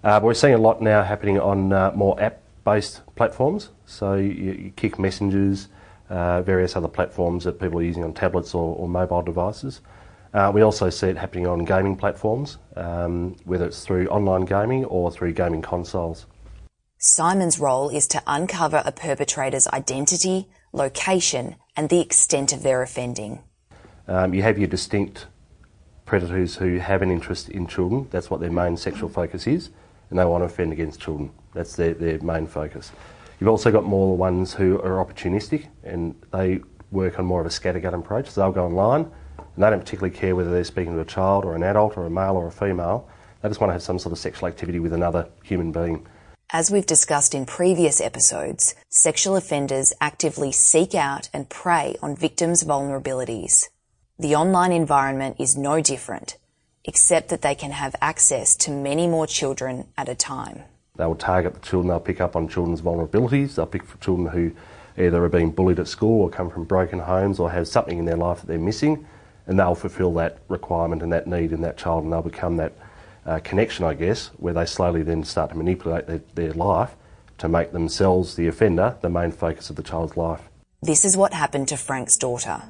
Uh, 0.04 0.20
but 0.20 0.24
we're 0.24 0.34
seeing 0.34 0.56
a 0.56 0.58
lot 0.58 0.82
now 0.82 1.04
happening 1.04 1.40
on 1.40 1.72
uh, 1.72 1.92
more 1.94 2.20
app 2.20 2.42
based 2.66 3.02
platforms. 3.16 3.70
So 3.86 4.16
you, 4.16 4.32
you 4.32 4.74
Kik 4.76 4.98
messengers, 4.98 5.68
uh, 6.10 6.42
various 6.42 6.76
other 6.76 6.88
platforms 6.88 7.44
that 7.44 7.60
people 7.60 7.78
are 7.78 7.84
using 7.84 8.04
on 8.04 8.14
tablets 8.14 8.56
or, 8.56 8.76
or 8.76 8.90
mobile 8.90 9.22
devices. 9.22 9.82
Uh, 10.34 10.52
we 10.52 10.64
also 10.64 10.90
see 10.90 11.10
it 11.10 11.18
happening 11.18 11.46
on 11.46 11.64
gaming 11.64 11.96
platforms, 11.96 12.58
um, 12.76 13.36
whether 13.46 13.66
it's 13.66 13.86
through 13.86 14.08
online 14.08 14.46
gaming 14.46 14.84
or 14.86 15.12
through 15.12 15.32
gaming 15.32 15.62
consoles. 15.62 16.26
Simon's 16.98 17.60
role 17.60 17.90
is 17.90 18.08
to 18.08 18.24
uncover 18.26 18.82
a 18.84 18.92
perpetrator's 18.92 19.68
identity, 19.68 20.48
location, 20.74 21.56
and 21.78 21.90
the 21.90 22.02
extent 22.02 22.52
of 22.52 22.64
their 22.64 22.82
offending. 22.82 23.40
Um, 24.08 24.34
you 24.34 24.42
have 24.42 24.58
your 24.58 24.68
distinct 24.68 25.28
predators 26.06 26.58
who 26.58 26.80
have 26.80 27.02
an 27.02 27.10
interest 27.10 27.50
in 27.50 27.68
children, 27.68 28.08
that's 28.12 28.30
what 28.30 28.42
their 28.42 28.52
main 28.52 28.76
sexual 28.76 29.08
focus 29.08 29.48
is, 29.48 29.70
and 30.10 30.20
they 30.20 30.26
want 30.26 30.42
to 30.42 30.46
offend 30.46 30.74
against 30.74 31.00
children. 31.00 31.32
That's 31.54 31.76
their, 31.76 31.94
their 31.94 32.20
main 32.20 32.48
focus. 32.48 32.92
You've 33.40 33.50
also 33.50 33.72
got 33.72 33.84
more 33.84 34.16
ones 34.16 34.54
who 34.54 34.80
are 34.82 35.04
opportunistic 35.04 35.68
and 35.84 36.16
they 36.32 36.62
work 36.92 37.20
on 37.20 37.26
more 37.26 37.42
of 37.42 37.46
a 37.46 37.50
scattergun 37.50 37.94
approach. 37.94 38.30
So 38.30 38.42
they'll 38.42 38.52
go 38.52 38.66
online 38.66 39.02
and 39.38 39.64
they 39.64 39.70
don't 39.70 39.80
particularly 39.80 40.16
care 40.16 40.36
whether 40.36 40.52
they're 40.52 40.64
speaking 40.64 40.94
to 40.94 41.00
a 41.00 41.06
child 41.06 41.46
or 41.46 41.56
an 41.56 41.64
adult 41.64 41.98
or 41.98 42.06
a 42.06 42.10
male 42.10 42.36
or 42.36 42.48
a 42.48 42.52
female. 42.52 43.10
They 43.42 43.50
just 43.50 43.60
want 43.60 43.70
to 43.70 43.74
have 43.74 43.84
some 43.84 44.00
sort 44.00 44.14
of 44.14 44.20
sexual 44.20 44.48
activity 44.48 44.80
with 44.80 44.94
another 44.94 45.28
human 45.44 45.72
being. 45.72 46.08
As 46.56 46.70
we've 46.70 46.86
discussed 46.86 47.34
in 47.34 47.48
previous 47.48 48.00
episodes, 48.00 48.76
sexual 48.88 49.36
offenders 49.36 49.92
actively 50.00 50.52
seek 50.52 50.94
out 50.94 51.28
and 51.34 51.50
prey 51.50 51.96
on 52.00 52.16
victims' 52.16 52.64
vulnerabilities. 52.64 53.70
The 54.20 54.36
online 54.36 54.72
environment 54.72 55.38
is 55.40 55.58
no 55.58 55.82
different, 55.82 56.38
except 56.86 57.30
that 57.30 57.42
they 57.42 57.56
can 57.56 57.72
have 57.72 57.96
access 58.04 58.56
to 58.58 58.70
many 58.70 59.08
more 59.08 59.26
children 59.26 59.88
at 59.98 60.10
a 60.10 60.14
time. 60.14 60.62
They 60.96 61.08
will 61.08 61.16
target 61.16 61.56
the 61.56 61.60
children, 61.62 61.88
they'll 61.88 62.00
pick 62.00 62.22
up 62.22 62.36
on 62.36 62.48
children's 62.48 62.84
vulnerabilities, 62.84 63.56
they'll 63.56 63.66
pick 63.66 63.84
for 63.84 63.98
children 63.98 64.28
who 64.28 64.52
either 64.96 65.26
are 65.26 65.30
being 65.30 65.50
bullied 65.50 65.80
at 65.80 65.88
school 65.88 66.22
or 66.22 66.30
come 66.30 66.52
from 66.52 66.66
broken 66.66 67.00
homes 67.00 67.40
or 67.40 67.50
have 67.50 67.68
something 67.68 67.98
in 67.98 68.06
their 68.06 68.16
life 68.16 68.42
that 68.42 68.46
they're 68.46 68.60
missing, 68.60 69.08
and 69.48 69.58
they'll 69.58 69.74
fulfil 69.74 70.14
that 70.14 70.38
requirement 70.50 71.02
and 71.02 71.12
that 71.14 71.26
need 71.26 71.52
in 71.52 71.62
that 71.62 71.78
child 71.78 72.04
and 72.04 72.14
they'll 72.14 72.22
become 72.22 72.58
that 72.58 72.74
uh, 73.26 73.40
connection, 73.40 73.86
I 73.86 73.94
guess, 73.94 74.28
where 74.38 74.54
they 74.54 74.66
slowly 74.66 75.04
then 75.04 75.24
start 75.24 75.52
to 75.52 75.56
manipulate 75.56 76.08
their, 76.08 76.22
their 76.36 76.54
life 76.54 76.96
to 77.38 77.48
make 77.48 77.72
themselves, 77.72 78.36
the 78.36 78.48
offender, 78.48 78.98
the 79.02 79.10
main 79.10 79.32
focus 79.32 79.70
of 79.70 79.76
the 79.76 79.84
child's 79.84 80.16
life. 80.16 80.42
This 80.82 81.06
is 81.06 81.16
what 81.16 81.34
happened 81.34 81.68
to 81.70 81.78
Frank's 81.78 82.18
daughter. 82.18 82.62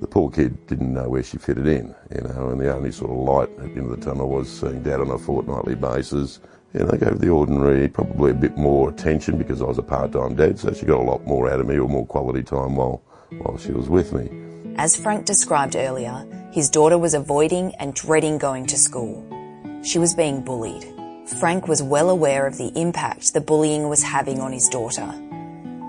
The 0.00 0.06
poor 0.06 0.30
kid 0.30 0.66
didn't 0.66 0.92
know 0.92 1.08
where 1.08 1.22
she 1.22 1.38
fitted 1.38 1.66
in, 1.66 1.94
you 2.14 2.22
know, 2.22 2.48
and 2.50 2.60
the 2.60 2.74
only 2.74 2.90
sort 2.90 3.10
of 3.10 3.18
light 3.18 3.50
at 3.50 3.74
the 3.74 3.80
end 3.80 3.90
of 3.90 4.00
the 4.00 4.04
tunnel 4.04 4.28
was 4.28 4.48
seeing 4.48 4.82
Dad 4.82 5.00
on 5.00 5.10
a 5.10 5.18
fortnightly 5.18 5.74
basis. 5.74 6.40
You 6.74 6.84
know, 6.84 6.92
gave 6.92 7.18
the 7.18 7.28
ordinary 7.28 7.86
probably 7.86 8.30
a 8.30 8.34
bit 8.34 8.56
more 8.56 8.88
attention 8.88 9.36
because 9.36 9.60
I 9.60 9.66
was 9.66 9.76
a 9.78 9.82
part-time 9.82 10.34
dad, 10.34 10.58
so 10.58 10.72
she 10.72 10.86
got 10.86 11.00
a 11.00 11.02
lot 11.02 11.26
more 11.26 11.50
out 11.50 11.60
of 11.60 11.66
me 11.66 11.78
or 11.78 11.86
more 11.88 12.06
quality 12.06 12.42
time 12.42 12.76
while, 12.76 13.02
while 13.38 13.58
she 13.58 13.72
was 13.72 13.90
with 13.90 14.14
me. 14.14 14.30
As 14.76 14.96
Frank 14.96 15.26
described 15.26 15.76
earlier, 15.76 16.26
his 16.50 16.70
daughter 16.70 16.96
was 16.96 17.12
avoiding 17.12 17.74
and 17.74 17.94
dreading 17.94 18.38
going 18.38 18.66
to 18.66 18.78
school. 18.78 19.31
She 19.84 19.98
was 19.98 20.14
being 20.14 20.42
bullied. 20.42 20.86
Frank 21.40 21.66
was 21.66 21.82
well 21.82 22.08
aware 22.08 22.46
of 22.46 22.56
the 22.56 22.72
impact 22.80 23.34
the 23.34 23.40
bullying 23.40 23.88
was 23.88 24.02
having 24.02 24.40
on 24.40 24.52
his 24.52 24.68
daughter. 24.68 25.12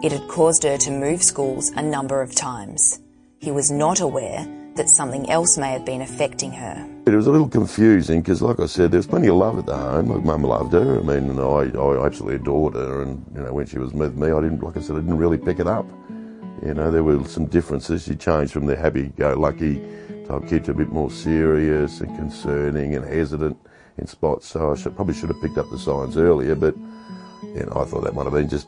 It 0.02 0.12
had 0.12 0.28
caused 0.28 0.64
her 0.64 0.78
to 0.78 0.92
move 0.92 1.22
schools 1.22 1.70
a 1.76 1.82
number 1.82 2.22
of 2.22 2.34
times. 2.34 3.00
He 3.40 3.52
was 3.52 3.70
not 3.70 4.00
aware 4.00 4.48
that 4.76 4.90
something 4.90 5.30
else 5.30 5.60
may 5.60 5.72
have 5.72 5.86
been 5.86 6.02
affecting 6.02 6.52
her. 6.52 6.90
It 7.06 7.12
was 7.12 7.28
a 7.28 7.32
little 7.32 7.48
confusing 7.48 8.22
because, 8.22 8.42
like 8.42 8.60
I 8.60 8.66
said, 8.66 8.90
there 8.90 8.98
was 8.98 9.06
plenty 9.06 9.28
of 9.28 9.36
love 9.36 9.60
at 9.60 9.68
the 9.68 9.78
home. 9.78 10.08
My 10.08 10.18
mum 10.18 10.44
loved 10.44 10.74
her. 10.74 11.00
I 11.00 11.04
mean, 11.04 11.38
I, 11.40 11.44
I 11.78 12.06
absolutely 12.06 12.38
adored 12.38 12.74
her. 12.74 13.04
And, 13.04 13.24
you 13.36 13.44
know, 13.44 13.54
when 13.54 13.68
she 13.68 13.78
was 13.78 13.94
with 13.94 14.18
me, 14.18 14.32
I 14.32 14.42
didn't, 14.42 14.64
like 14.64 14.76
I 14.76 14.82
said, 14.82 14.96
I 14.96 15.00
didn't 15.00 15.18
really 15.18 15.38
pick 15.38 15.60
it 15.60 15.68
up. 15.68 15.86
You 16.66 16.74
know, 16.74 16.90
there 16.90 17.04
were 17.04 17.24
some 17.26 17.46
differences. 17.46 18.06
She 18.06 18.16
changed 18.16 18.54
from 18.54 18.66
the 18.66 18.76
happy-go-lucky 18.76 20.26
type 20.28 20.48
kid 20.48 20.66
to 20.66 20.72
a 20.72 20.74
bit 20.74 20.90
more 20.90 21.12
serious 21.12 22.02
and 22.02 22.16
concerning 22.16 22.96
and 22.96 23.06
hesitant 23.06 23.58
in 23.98 24.08
spots. 24.08 24.48
So 24.48 24.72
I 24.72 24.76
should, 24.76 24.96
probably 24.96 25.14
should 25.14 25.30
have 25.30 25.42
picked 25.42 25.58
up 25.58 25.70
the 25.70 25.80
signs 25.80 26.18
earlier, 26.18 26.56
but, 26.56 26.76
you 27.44 27.66
know, 27.66 27.74
I 27.76 27.86
thought 27.86 28.04
that 28.04 28.14
might 28.14 28.24
have 28.24 28.34
been 28.34 28.50
just 28.50 28.68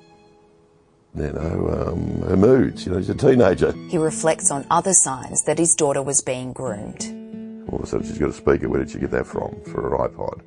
you 1.17 1.31
know, 1.31 1.87
um, 1.87 2.21
her 2.27 2.35
moods. 2.35 2.85
You 2.85 2.91
know, 2.91 2.99
she's 2.99 3.09
a 3.09 3.15
teenager. 3.15 3.71
He 3.89 3.97
reflects 3.97 4.51
on 4.51 4.65
other 4.69 4.93
signs 4.93 5.43
that 5.43 5.57
his 5.57 5.73
daughter 5.75 6.01
was 6.01 6.21
being 6.21 6.51
groomed. 6.51 7.05
All 7.69 7.79
of 7.79 7.83
a 7.83 7.87
sudden, 7.87 8.05
she's 8.05 8.17
got 8.17 8.29
a 8.29 8.33
speaker. 8.33 8.69
Where 8.69 8.79
did 8.79 8.91
she 8.91 8.99
get 8.99 9.11
that 9.11 9.25
from? 9.25 9.55
For 9.65 9.81
her 9.81 9.97
iPod. 9.97 10.41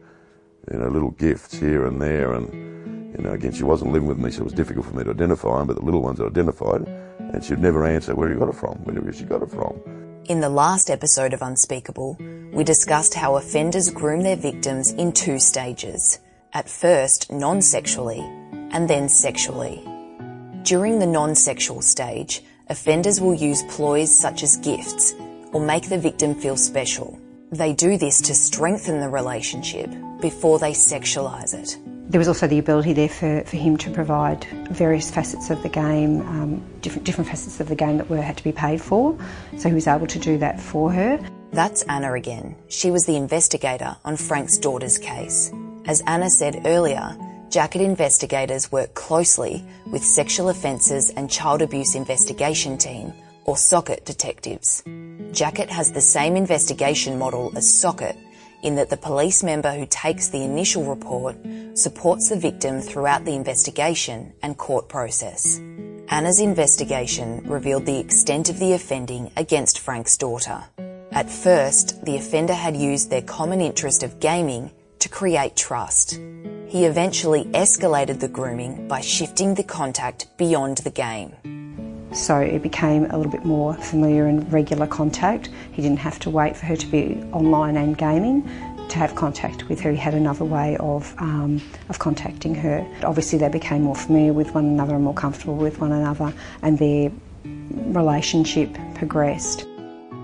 You 0.71 0.79
know, 0.79 0.89
little 0.89 1.13
gifts 1.13 1.59
here 1.59 1.87
and 1.87 2.01
there. 2.01 2.35
And, 2.35 3.17
you 3.17 3.23
know, 3.23 3.33
again, 3.33 3.53
she 3.53 3.65
wasn't 3.65 3.93
living 3.93 4.09
with 4.09 4.19
me, 4.19 4.31
so 4.31 4.43
it 4.43 4.45
was 4.45 4.53
difficult 4.53 4.87
for 4.87 4.95
me 4.95 5.05
to 5.05 5.11
identify 5.11 5.59
them, 5.59 5.67
but 5.67 5.77
the 5.77 5.85
little 5.85 6.03
ones 6.03 6.21
I 6.21 6.27
identified. 6.27 6.87
And 7.19 7.43
she'd 7.43 7.59
never 7.59 7.87
answer 7.87 8.15
where 8.15 8.29
you 8.31 8.39
got 8.39 8.49
it 8.49 8.55
from, 8.55 8.77
where 8.85 9.13
she 9.13 9.25
got 9.25 9.43
it 9.43 9.51
from. 9.51 9.81
In 10.27 10.41
the 10.41 10.51
last 10.51 10.91
episode 10.91 11.33
of 11.33 11.41
Unspeakable, 11.41 12.19
we 12.59 12.65
discussed 12.65 13.15
how 13.15 13.37
offenders 13.37 13.89
groom 13.89 14.21
their 14.21 14.35
victims 14.35 14.91
in 14.91 15.13
two 15.13 15.39
stages. 15.39 16.19
At 16.53 16.69
first, 16.69 17.31
non 17.31 17.63
sexually, 17.63 18.19
and 18.73 18.91
then 18.91 19.09
sexually. 19.09 19.81
During 20.65 20.99
the 20.99 21.07
non 21.07 21.37
sexual 21.37 21.83
stage, 21.83 22.43
offenders 22.67 23.21
will 23.21 23.35
use 23.35 23.63
ploys 23.69 24.11
such 24.11 24.43
as 24.43 24.57
gifts 24.57 25.15
or 25.53 25.61
make 25.61 25.89
the 25.89 25.99
victim 25.99 26.35
feel 26.35 26.57
special. 26.57 27.17
They 27.53 27.75
do 27.75 27.97
this 27.97 28.21
to 28.23 28.35
strengthen 28.35 28.99
the 28.99 29.09
relationship 29.09 29.89
before 30.21 30.59
they 30.59 30.73
sexualise 30.73 31.55
it. 31.55 31.79
There 32.11 32.19
was 32.19 32.27
also 32.27 32.49
the 32.49 32.59
ability 32.59 32.93
there 32.93 33.09
for, 33.09 33.45
for 33.45 33.57
him 33.57 33.77
to 33.77 33.91
provide 33.93 34.45
various 34.73 35.13
facets 35.13 35.51
of 35.51 35.63
the 35.63 35.69
game, 35.69 36.23
um, 36.23 36.63
different, 36.81 37.05
different 37.05 37.31
facets 37.31 37.61
of 37.61 37.69
the 37.69 37.77
game 37.77 37.99
that 37.99 38.11
were 38.11 38.21
had 38.21 38.37
to 38.37 38.43
be 38.43 38.51
paid 38.51 38.83
for. 38.83 39.17
So 39.59 39.69
he 39.69 39.77
was 39.77 39.87
able 39.87 40.09
to 40.09 40.19
do 40.19 40.39
that 40.39 40.61
for 40.61 40.91
her. 40.91 41.21
That's 41.53 41.83
Anna 41.83 42.13
again. 42.13 42.57
She 42.69 42.91
was 42.91 43.07
the 43.07 43.17
investigator 43.17 43.97
on 44.05 44.17
Frank's 44.17 44.59
daughter's 44.59 44.99
case. 44.99 45.51
As 45.87 46.03
Anna 46.07 46.29
said 46.31 46.63
earlier, 46.67 47.17
JACET 47.51 47.81
investigators 47.81 48.71
work 48.71 48.95
closely 48.95 49.65
with 49.91 50.05
Sexual 50.05 50.51
Offences 50.51 51.11
and 51.11 51.31
Child 51.31 51.63
Abuse 51.63 51.95
Investigation 51.95 52.77
Team, 52.77 53.13
or 53.45 53.57
SOCIT 53.57 54.05
detectives. 54.05 54.83
JACET 55.33 55.71
has 55.71 55.93
the 55.93 56.01
same 56.01 56.37
investigation 56.37 57.19
model 57.19 57.51
as 57.57 57.73
SOCIT 57.81 58.17
in 58.63 58.75
that 58.75 58.91
the 58.91 58.97
police 58.97 59.43
member 59.43 59.73
who 59.73 59.87
takes 59.87 60.29
the 60.29 60.43
initial 60.43 60.85
report 60.85 61.37
supports 61.75 62.29
the 62.29 62.37
victim 62.37 62.81
throughout 62.81 63.25
the 63.25 63.35
investigation 63.35 64.33
and 64.43 64.59
court 64.59 64.89
process. 64.89 65.59
Anna's 66.11 66.41
investigation 66.41 67.43
revealed 67.47 67.87
the 67.87 67.99
extent 67.99 68.51
of 68.51 68.59
the 68.59 68.73
offending 68.73 69.31
against 69.37 69.79
Frank's 69.79 70.17
daughter. 70.17 70.65
At 71.13 71.31
first, 71.31 72.05
the 72.05 72.17
offender 72.17 72.55
had 72.55 72.77
used 72.77 73.11
their 73.11 73.23
common 73.23 73.61
interest 73.61 74.03
of 74.03 74.21
gaming 74.21 74.71
to 74.99 75.09
create 75.09 75.57
trust. 75.57 76.21
He 76.67 76.85
eventually 76.85 77.45
escalated 77.47 78.21
the 78.21 78.29
grooming 78.29 78.89
by 78.89 79.01
shifting 79.01 79.55
the 79.55 79.63
contact 79.63 80.29
beyond 80.37 80.79
the 80.79 80.91
game. 80.91 81.35
So 82.13 82.39
it 82.39 82.63
became 82.63 83.07
a 83.07 83.17
little 83.17 83.33
bit 83.33 83.45
more 83.45 83.75
familiar 83.75 84.27
and 84.27 84.51
regular 84.53 84.87
contact. 84.87 85.51
He 85.73 85.83
didn't 85.83 85.99
have 85.99 86.19
to 86.21 86.31
wait 86.31 86.57
for 86.57 86.67
her 86.67 86.77
to 86.77 86.87
be 86.87 87.23
online 87.33 87.77
and 87.77 87.97
gaming 87.97 88.43
to 88.89 88.99
have 88.99 89.15
contact 89.15 89.69
with 89.69 89.81
her. 89.81 89.91
He 89.91 89.99
had 89.99 90.15
another 90.15 90.45
way 90.45 90.77
of, 90.79 91.15
um, 91.19 91.61
of 91.89 91.99
contacting 91.99 92.55
her. 92.55 92.87
Obviously, 93.03 93.39
they 93.39 93.49
became 93.49 93.83
more 93.83 93.97
familiar 93.97 94.33
with 94.33 94.55
one 94.55 94.65
another 94.67 94.95
and 94.95 95.05
more 95.05 95.15
comfortable 95.15 95.57
with 95.57 95.79
one 95.79 95.93
another, 95.93 96.33
and 96.63 96.79
their 96.79 97.11
relationship 97.93 98.77
progressed. 98.95 99.67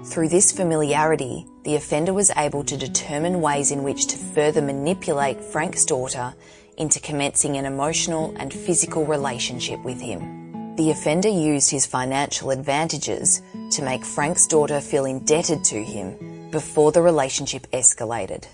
Through 0.07 0.29
this 0.29 0.53
familiarity, 0.53 1.47
the 1.65 1.77
offender 1.77 2.13
was 2.13 2.31
able 2.37 2.63
to 2.65 2.77
determine 2.77 3.41
ways 3.41 3.71
in 3.71 3.83
which 3.83 4.07
to 4.09 4.19
further 4.19 4.61
manipulate 4.61 5.41
Frank's 5.41 5.87
daughter 5.87 6.35
into 6.77 7.01
commencing 7.01 7.57
an 7.57 7.65
emotional 7.65 8.35
and 8.37 8.53
physical 8.53 9.07
relationship 9.07 9.83
with 9.83 10.01
him. 10.01 10.77
The 10.77 10.91
offender 10.91 11.31
used 11.31 11.71
his 11.71 11.87
financial 11.87 12.51
advantages 12.51 13.41
to 13.71 13.83
make 13.83 14.05
Frank's 14.05 14.47
daughter 14.47 14.81
feel 14.81 15.07
indebted 15.07 15.65
to 15.65 15.83
him 15.83 16.51
before 16.51 16.93
the 16.93 17.01
relationship 17.01 17.67
escalated. 17.73 18.45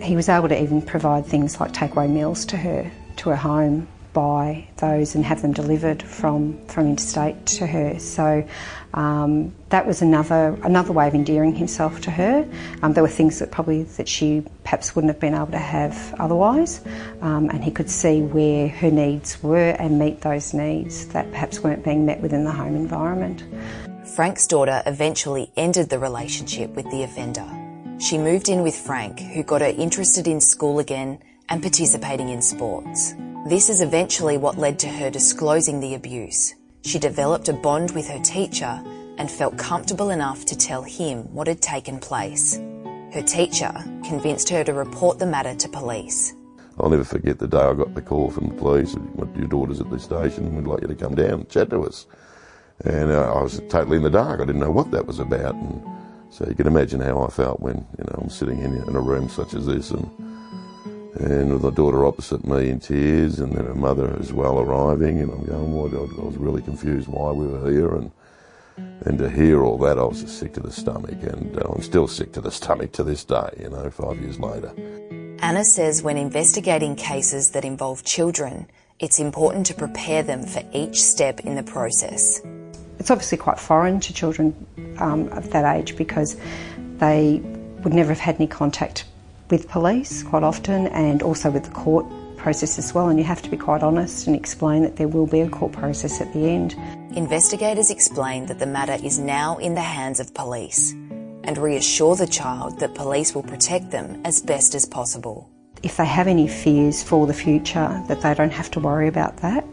He 0.00 0.14
was 0.14 0.28
able 0.28 0.48
to 0.48 0.62
even 0.62 0.80
provide 0.80 1.26
things 1.26 1.58
like 1.58 1.72
takeaway 1.72 2.08
meals 2.08 2.44
to 2.46 2.56
her, 2.56 2.90
to 3.16 3.30
her 3.30 3.36
home, 3.36 3.88
buy 4.12 4.68
those 4.76 5.14
and 5.14 5.24
have 5.24 5.42
them 5.42 5.52
delivered 5.52 6.02
from, 6.02 6.64
from 6.66 6.88
interstate 6.88 7.46
to 7.46 7.66
her. 7.66 7.98
So 7.98 8.46
um, 8.94 9.54
that 9.68 9.86
was 9.86 10.02
another 10.02 10.58
another 10.64 10.92
way 10.92 11.06
of 11.06 11.14
endearing 11.14 11.54
himself 11.54 12.00
to 12.02 12.10
her. 12.10 12.48
Um, 12.82 12.92
there 12.92 13.02
were 13.02 13.08
things 13.08 13.38
that 13.38 13.50
probably 13.50 13.84
that 13.84 14.08
she 14.08 14.42
perhaps 14.64 14.94
wouldn't 14.94 15.12
have 15.12 15.20
been 15.20 15.34
able 15.34 15.46
to 15.48 15.58
have 15.58 16.14
otherwise, 16.18 16.80
um, 17.20 17.48
and 17.50 17.62
he 17.62 17.70
could 17.70 17.88
see 17.88 18.22
where 18.22 18.68
her 18.68 18.90
needs 18.90 19.40
were 19.42 19.70
and 19.78 19.98
meet 19.98 20.22
those 20.22 20.52
needs 20.52 21.06
that 21.08 21.30
perhaps 21.30 21.60
weren't 21.60 21.84
being 21.84 22.04
met 22.04 22.20
within 22.20 22.44
the 22.44 22.52
home 22.52 22.74
environment. 22.74 23.44
Frank's 24.16 24.46
daughter 24.46 24.82
eventually 24.86 25.52
ended 25.56 25.88
the 25.88 25.98
relationship 25.98 26.70
with 26.70 26.90
the 26.90 27.04
offender. 27.04 27.46
She 28.00 28.18
moved 28.18 28.48
in 28.48 28.62
with 28.62 28.74
Frank, 28.74 29.20
who 29.20 29.44
got 29.44 29.60
her 29.60 29.68
interested 29.68 30.26
in 30.26 30.40
school 30.40 30.80
again 30.80 31.20
and 31.48 31.62
participating 31.62 32.30
in 32.30 32.42
sports. 32.42 33.14
This 33.46 33.70
is 33.70 33.80
eventually 33.80 34.36
what 34.36 34.58
led 34.58 34.78
to 34.80 34.88
her 34.88 35.08
disclosing 35.08 35.80
the 35.80 35.94
abuse. 35.94 36.54
She 36.82 36.98
developed 36.98 37.48
a 37.48 37.54
bond 37.54 37.90
with 37.92 38.06
her 38.08 38.18
teacher 38.18 38.82
and 39.16 39.30
felt 39.30 39.56
comfortable 39.56 40.10
enough 40.10 40.44
to 40.44 40.56
tell 40.56 40.82
him 40.82 41.22
what 41.34 41.48
had 41.48 41.62
taken 41.62 41.98
place. 41.98 42.56
Her 43.14 43.22
teacher 43.22 43.72
convinced 44.04 44.50
her 44.50 44.62
to 44.64 44.74
report 44.74 45.18
the 45.18 45.24
matter 45.24 45.54
to 45.54 45.68
police. 45.70 46.34
I'll 46.78 46.90
never 46.90 47.02
forget 47.02 47.38
the 47.38 47.48
day 47.48 47.56
I 47.56 47.72
got 47.72 47.94
the 47.94 48.02
call 48.02 48.30
from 48.30 48.48
the 48.48 48.54
police. 48.54 48.94
Your 49.34 49.48
daughter's 49.48 49.80
at 49.80 49.88
the 49.88 49.98
station. 49.98 50.54
We'd 50.54 50.66
like 50.66 50.82
you 50.82 50.88
to 50.88 50.94
come 50.94 51.14
down 51.14 51.30
and 51.30 51.48
chat 51.48 51.70
to 51.70 51.86
us. 51.86 52.06
And 52.84 53.10
uh, 53.10 53.32
I 53.32 53.42
was 53.42 53.62
totally 53.70 53.96
in 53.96 54.02
the 54.02 54.10
dark. 54.10 54.40
I 54.42 54.44
didn't 54.44 54.60
know 54.60 54.70
what 54.70 54.90
that 54.90 55.06
was 55.06 55.18
about. 55.18 55.54
And 55.54 55.82
so 56.28 56.46
you 56.46 56.54
can 56.54 56.66
imagine 56.66 57.00
how 57.00 57.22
I 57.22 57.30
felt 57.30 57.60
when 57.60 57.86
you 57.96 58.04
know 58.04 58.18
I'm 58.20 58.28
sitting 58.28 58.60
in, 58.60 58.76
in 58.76 58.94
a 58.94 59.00
room 59.00 59.30
such 59.30 59.54
as 59.54 59.64
this 59.64 59.90
and 59.92 60.29
and 61.20 61.52
with 61.52 61.62
the 61.62 61.70
daughter 61.70 62.04
opposite 62.04 62.46
me 62.46 62.70
in 62.70 62.80
tears, 62.80 63.40
and 63.40 63.52
then 63.52 63.64
her 63.66 63.74
mother 63.74 64.16
as 64.18 64.32
well 64.32 64.58
arriving, 64.58 65.20
and 65.20 65.30
I'm 65.30 65.44
going, 65.44 65.74
well, 65.74 65.86
I 65.86 66.24
was 66.24 66.36
really 66.36 66.62
confused 66.62 67.08
why 67.08 67.30
we 67.32 67.46
were 67.46 67.70
here, 67.70 67.94
and 67.94 68.10
and 69.04 69.18
to 69.18 69.28
hear 69.28 69.62
all 69.62 69.78
that, 69.78 69.98
I 69.98 70.04
was 70.04 70.22
just 70.22 70.38
sick 70.38 70.54
to 70.54 70.60
the 70.60 70.72
stomach, 70.72 71.22
and 71.22 71.58
uh, 71.58 71.68
I'm 71.70 71.82
still 71.82 72.08
sick 72.08 72.32
to 72.32 72.40
the 72.40 72.50
stomach 72.50 72.92
to 72.92 73.02
this 73.02 73.24
day, 73.24 73.50
you 73.60 73.68
know, 73.68 73.90
five 73.90 74.18
years 74.20 74.38
later. 74.38 74.72
Anna 75.42 75.64
says 75.64 76.02
when 76.02 76.16
investigating 76.16 76.96
cases 76.96 77.50
that 77.52 77.64
involve 77.64 78.04
children, 78.04 78.66
It's 79.00 79.18
important 79.18 79.64
to 79.66 79.74
prepare 79.74 80.22
them 80.22 80.44
for 80.44 80.62
each 80.74 81.02
step 81.02 81.40
in 81.40 81.54
the 81.54 81.62
process. 81.62 82.42
It's 82.98 83.10
obviously 83.10 83.38
quite 83.38 83.58
foreign 83.58 83.98
to 84.00 84.12
children 84.12 84.54
um, 84.98 85.28
of 85.28 85.50
that 85.52 85.64
age 85.74 85.96
because 85.96 86.36
they 86.98 87.40
would 87.82 87.94
never 87.94 88.10
have 88.10 88.18
had 88.18 88.34
any 88.34 88.46
contact 88.46 89.06
with 89.50 89.68
police 89.68 90.22
quite 90.22 90.42
often 90.42 90.86
and 90.88 91.22
also 91.22 91.50
with 91.50 91.64
the 91.64 91.70
court 91.70 92.06
process 92.36 92.78
as 92.78 92.94
well. 92.94 93.08
And 93.08 93.18
you 93.18 93.24
have 93.24 93.42
to 93.42 93.50
be 93.50 93.56
quite 93.56 93.82
honest 93.82 94.26
and 94.26 94.34
explain 94.34 94.82
that 94.82 94.96
there 94.96 95.08
will 95.08 95.26
be 95.26 95.40
a 95.40 95.48
court 95.48 95.72
process 95.72 96.20
at 96.20 96.32
the 96.32 96.48
end. 96.48 96.74
Investigators 97.16 97.90
explain 97.90 98.46
that 98.46 98.58
the 98.58 98.66
matter 98.66 98.96
is 99.04 99.18
now 99.18 99.58
in 99.58 99.74
the 99.74 99.80
hands 99.80 100.20
of 100.20 100.32
police 100.34 100.92
and 101.44 101.58
reassure 101.58 102.16
the 102.16 102.26
child 102.26 102.78
that 102.80 102.94
police 102.94 103.34
will 103.34 103.42
protect 103.42 103.90
them 103.90 104.20
as 104.24 104.40
best 104.40 104.74
as 104.74 104.86
possible. 104.86 105.48
If 105.82 105.96
they 105.96 106.04
have 106.04 106.28
any 106.28 106.46
fears 106.46 107.02
for 107.02 107.26
the 107.26 107.32
future, 107.32 108.02
that 108.08 108.20
they 108.20 108.34
don't 108.34 108.52
have 108.52 108.70
to 108.72 108.80
worry 108.80 109.08
about 109.08 109.38
that 109.38 109.64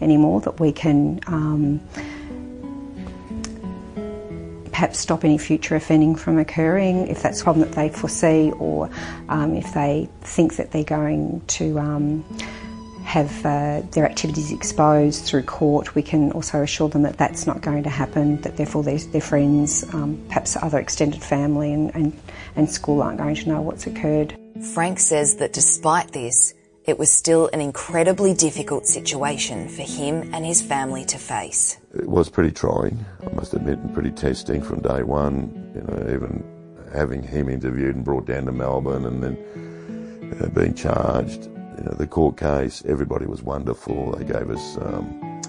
anymore, 0.00 0.40
that 0.42 0.60
we 0.60 0.70
can 0.70 1.20
um, 1.26 1.80
perhaps 4.76 4.98
stop 4.98 5.24
any 5.24 5.38
future 5.38 5.74
offending 5.74 6.14
from 6.14 6.36
occurring 6.36 7.08
if 7.08 7.22
that's 7.22 7.42
problem 7.42 7.66
that 7.66 7.74
they 7.74 7.88
foresee 7.88 8.52
or 8.58 8.90
um, 9.30 9.54
if 9.54 9.72
they 9.72 10.06
think 10.20 10.56
that 10.56 10.70
they're 10.70 10.84
going 10.84 11.40
to 11.46 11.78
um, 11.78 12.22
have 13.02 13.46
uh, 13.46 13.80
their 13.92 14.04
activities 14.04 14.52
exposed 14.52 15.24
through 15.24 15.42
court, 15.42 15.94
we 15.94 16.02
can 16.02 16.30
also 16.32 16.60
assure 16.60 16.90
them 16.90 17.00
that 17.00 17.16
that's 17.16 17.46
not 17.46 17.62
going 17.62 17.84
to 17.84 17.88
happen, 17.88 18.38
that 18.42 18.58
therefore 18.58 18.82
their, 18.82 18.98
their 18.98 19.22
friends, 19.22 19.82
um, 19.94 20.22
perhaps 20.28 20.56
other 20.56 20.78
extended 20.78 21.22
family 21.22 21.72
and, 21.72 21.94
and, 21.94 22.12
and 22.54 22.70
school 22.70 23.00
aren't 23.00 23.16
going 23.16 23.34
to 23.34 23.48
know 23.48 23.62
what's 23.62 23.86
occurred. 23.86 24.36
Frank 24.74 24.98
says 24.98 25.36
that 25.36 25.54
despite 25.54 26.12
this, 26.12 26.52
it 26.86 26.98
was 26.98 27.10
still 27.10 27.50
an 27.52 27.60
incredibly 27.60 28.32
difficult 28.32 28.86
situation 28.86 29.68
for 29.68 29.82
him 29.82 30.30
and 30.32 30.46
his 30.46 30.62
family 30.62 31.04
to 31.06 31.18
face. 31.18 31.78
It 31.94 32.08
was 32.08 32.28
pretty 32.28 32.52
trying, 32.52 33.04
I 33.26 33.34
must 33.34 33.54
admit, 33.54 33.78
and 33.78 33.92
pretty 33.92 34.12
testing 34.12 34.62
from 34.62 34.80
day 34.80 35.02
one. 35.02 35.72
You 35.74 35.82
know, 35.82 36.14
even 36.14 36.44
having 36.94 37.22
him 37.22 37.48
interviewed 37.48 37.96
and 37.96 38.04
brought 38.04 38.26
down 38.26 38.46
to 38.46 38.52
Melbourne 38.52 39.04
and 39.04 39.22
then 39.22 39.36
you 40.22 40.38
know, 40.40 40.48
being 40.48 40.74
charged. 40.74 41.44
You 41.44 41.84
know, 41.84 41.94
the 41.98 42.06
court 42.06 42.36
case, 42.36 42.84
everybody 42.86 43.26
was 43.26 43.42
wonderful. 43.42 44.12
They 44.12 44.24
gave 44.24 44.48
us 44.48 44.76
um, 44.78 45.42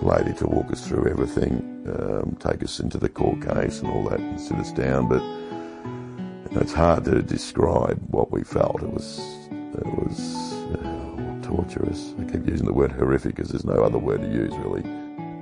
a 0.00 0.04
lady 0.04 0.34
to 0.34 0.46
walk 0.48 0.70
us 0.72 0.86
through 0.86 1.08
everything, 1.08 1.84
um, 1.86 2.36
take 2.40 2.62
us 2.62 2.80
into 2.80 2.98
the 2.98 3.08
court 3.08 3.40
case 3.40 3.80
and 3.80 3.88
all 3.88 4.08
that, 4.08 4.18
and 4.18 4.40
sit 4.40 4.58
us 4.58 4.72
down. 4.72 5.08
But 5.08 5.22
you 5.22 6.56
know, 6.56 6.60
it's 6.60 6.74
hard 6.74 7.04
to 7.04 7.22
describe 7.22 8.02
what 8.10 8.32
we 8.32 8.42
felt. 8.42 8.82
It 8.82 8.90
was, 8.90 9.18
it 9.50 9.86
was 9.86 10.61
Uh, 10.74 11.12
torturous. 11.42 12.14
I 12.18 12.24
keep 12.24 12.46
using 12.46 12.66
the 12.66 12.72
word 12.72 12.92
horrific 12.92 13.34
because 13.34 13.50
there's 13.50 13.64
no 13.64 13.82
other 13.84 13.98
word 13.98 14.22
to 14.22 14.28
use, 14.28 14.52
really. 14.56 14.82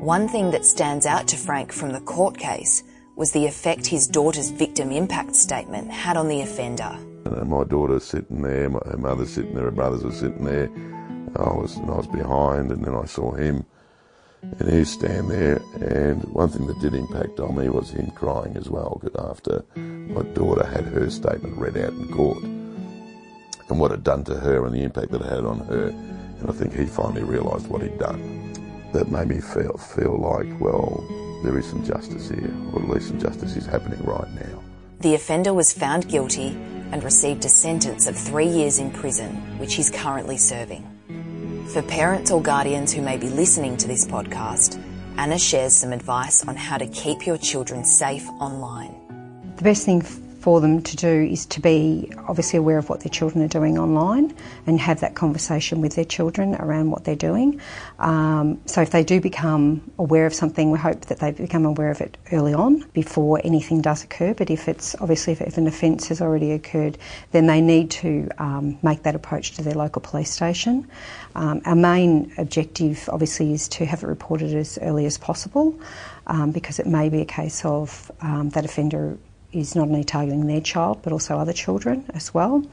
One 0.00 0.28
thing 0.28 0.50
that 0.50 0.64
stands 0.64 1.06
out 1.06 1.28
to 1.28 1.36
Frank 1.36 1.72
from 1.72 1.92
the 1.92 2.00
court 2.00 2.36
case 2.36 2.82
was 3.16 3.32
the 3.32 3.46
effect 3.46 3.86
his 3.86 4.06
daughter's 4.06 4.50
victim 4.50 4.90
impact 4.90 5.36
statement 5.36 5.90
had 5.90 6.16
on 6.16 6.28
the 6.28 6.40
offender. 6.40 6.98
my 7.44 7.64
daughter's 7.64 8.04
sitting 8.04 8.42
there, 8.42 8.70
my, 8.70 8.80
her 8.86 8.96
mother's 8.96 9.30
sitting 9.30 9.54
there, 9.54 9.64
her 9.64 9.70
brothers 9.70 10.02
were 10.02 10.12
sitting 10.12 10.44
there. 10.44 10.70
I 11.36 11.52
was, 11.52 11.76
and 11.76 11.90
I 11.90 11.96
was 11.96 12.06
behind, 12.06 12.72
and 12.72 12.84
then 12.84 12.94
I 12.94 13.04
saw 13.04 13.32
him, 13.32 13.64
and 14.58 14.68
he 14.68 14.84
stand 14.84 15.30
there. 15.30 15.60
And 15.80 16.24
one 16.24 16.48
thing 16.48 16.66
that 16.66 16.80
did 16.80 16.94
impact 16.94 17.38
on 17.38 17.56
me 17.56 17.68
was 17.68 17.90
him 17.90 18.10
crying 18.12 18.56
as 18.56 18.68
well, 18.68 19.00
after 19.18 19.64
my 19.76 20.22
daughter 20.32 20.66
had 20.66 20.84
her 20.86 21.08
statement 21.10 21.56
read 21.58 21.76
out 21.76 21.92
in 21.92 22.08
court 22.12 22.42
and 23.70 23.80
what 23.80 23.92
it 23.92 24.02
done 24.02 24.24
to 24.24 24.34
her 24.36 24.66
and 24.66 24.74
the 24.74 24.82
impact 24.82 25.10
that 25.12 25.20
it 25.22 25.28
had 25.28 25.44
on 25.44 25.60
her. 25.60 25.88
And 25.88 26.48
I 26.48 26.52
think 26.52 26.74
he 26.74 26.86
finally 26.86 27.22
realised 27.22 27.68
what 27.68 27.82
he'd 27.82 27.98
done. 27.98 28.52
That 28.92 29.10
made 29.10 29.28
me 29.28 29.40
feel, 29.40 29.76
feel 29.78 30.16
like, 30.16 30.60
well, 30.60 31.04
there 31.44 31.56
is 31.58 31.66
some 31.66 31.84
justice 31.84 32.28
here, 32.28 32.52
or 32.72 32.82
at 32.82 32.88
least 32.88 33.08
some 33.08 33.20
justice 33.20 33.56
is 33.56 33.66
happening 33.66 34.02
right 34.04 34.28
now. 34.34 34.62
The 35.00 35.14
offender 35.14 35.54
was 35.54 35.72
found 35.72 36.08
guilty 36.08 36.48
and 36.92 37.02
received 37.04 37.44
a 37.44 37.48
sentence 37.48 38.06
of 38.06 38.16
three 38.16 38.48
years 38.48 38.78
in 38.78 38.90
prison, 38.90 39.58
which 39.58 39.74
he's 39.74 39.90
currently 39.90 40.36
serving. 40.36 40.86
For 41.72 41.82
parents 41.82 42.30
or 42.30 42.42
guardians 42.42 42.92
who 42.92 43.00
may 43.00 43.16
be 43.16 43.28
listening 43.28 43.76
to 43.78 43.86
this 43.86 44.04
podcast, 44.04 44.82
Anna 45.16 45.38
shares 45.38 45.76
some 45.76 45.92
advice 45.92 46.44
on 46.46 46.56
how 46.56 46.78
to 46.78 46.86
keep 46.88 47.26
your 47.26 47.38
children 47.38 47.84
safe 47.84 48.26
online. 48.40 48.94
The 49.56 49.62
best 49.62 49.84
thing 49.84 50.02
for 50.40 50.60
them 50.60 50.82
to 50.82 50.96
do 50.96 51.28
is 51.30 51.44
to 51.46 51.60
be 51.60 52.10
obviously 52.26 52.58
aware 52.58 52.78
of 52.78 52.88
what 52.88 53.00
their 53.00 53.10
children 53.10 53.44
are 53.44 53.48
doing 53.48 53.78
online 53.78 54.34
and 54.66 54.80
have 54.80 55.00
that 55.00 55.14
conversation 55.14 55.80
with 55.80 55.94
their 55.94 56.04
children 56.04 56.54
around 56.54 56.90
what 56.90 57.04
they're 57.04 57.14
doing. 57.14 57.60
Um, 57.98 58.60
so 58.66 58.80
if 58.80 58.90
they 58.90 59.04
do 59.04 59.20
become 59.20 59.82
aware 59.98 60.26
of 60.26 60.32
something, 60.34 60.70
we 60.70 60.78
hope 60.78 61.02
that 61.06 61.18
they 61.18 61.32
become 61.32 61.66
aware 61.66 61.90
of 61.90 62.00
it 62.00 62.16
early 62.32 62.54
on 62.54 62.80
before 62.94 63.40
anything 63.44 63.82
does 63.82 64.02
occur. 64.02 64.32
But 64.32 64.50
if 64.50 64.66
it's 64.66 64.94
obviously 64.96 65.34
if, 65.34 65.42
if 65.42 65.58
an 65.58 65.66
offence 65.66 66.08
has 66.08 66.22
already 66.22 66.52
occurred, 66.52 66.96
then 67.32 67.46
they 67.46 67.60
need 67.60 67.90
to 67.92 68.28
um, 68.38 68.78
make 68.82 69.02
that 69.02 69.14
approach 69.14 69.52
to 69.52 69.62
their 69.62 69.74
local 69.74 70.00
police 70.00 70.30
station. 70.30 70.88
Um, 71.34 71.60
our 71.64 71.76
main 71.76 72.32
objective 72.38 73.08
obviously 73.12 73.52
is 73.52 73.68
to 73.68 73.84
have 73.84 74.02
it 74.02 74.06
reported 74.06 74.54
as 74.54 74.78
early 74.80 75.04
as 75.04 75.18
possible 75.18 75.78
um, 76.26 76.50
because 76.50 76.78
it 76.78 76.86
may 76.86 77.08
be 77.08 77.20
a 77.20 77.26
case 77.26 77.64
of 77.64 78.10
um, 78.22 78.48
that 78.50 78.64
offender 78.64 79.18
is 79.52 79.74
not 79.74 79.88
only 79.88 80.04
targeting 80.04 80.46
their 80.46 80.60
child 80.60 81.00
but 81.02 81.12
also 81.12 81.38
other 81.38 81.52
children 81.52 82.04
as 82.14 82.32
well. 82.32 82.64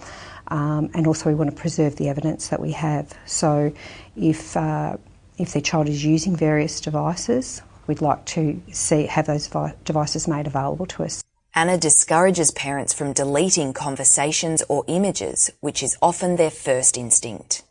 Um, 0.50 0.90
and 0.94 1.08
also, 1.08 1.30
we 1.30 1.36
want 1.36 1.50
to 1.50 1.56
preserve 1.56 1.98
the 1.98 2.08
evidence 2.08 2.48
that 2.50 2.62
we 2.62 2.72
have. 2.72 3.14
So, 3.26 3.74
if 4.16 4.56
uh, 4.56 4.98
if 5.38 5.54
their 5.54 5.62
child 5.62 5.90
is 5.90 6.04
using 6.04 6.36
various 6.36 6.80
devices, 6.80 7.62
we'd 7.86 8.02
like 8.02 8.26
to 8.28 8.62
see 8.72 9.08
have 9.08 9.28
those 9.28 9.48
vi- 9.48 9.76
devices 9.84 10.28
made 10.28 10.48
available 10.48 10.86
to 10.88 11.04
us. 11.04 11.24
Anna 11.54 11.78
discourages 11.78 12.52
parents 12.52 12.94
from 12.94 13.14
deleting 13.14 13.74
conversations 13.74 14.64
or 14.70 14.86
images, 14.88 15.50
which 15.60 15.84
is 15.84 15.98
often 16.02 16.36
their 16.36 16.52
first 16.52 16.98
instinct. 16.98 17.64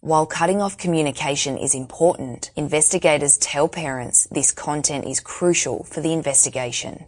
While 0.00 0.26
cutting 0.26 0.62
off 0.62 0.78
communication 0.78 1.56
is 1.58 1.74
important, 1.74 2.50
investigators 2.56 3.36
tell 3.38 3.68
parents 3.68 4.26
this 4.30 4.52
content 4.52 5.04
is 5.04 5.20
crucial 5.20 5.84
for 5.84 6.00
the 6.00 6.12
investigation 6.12 7.04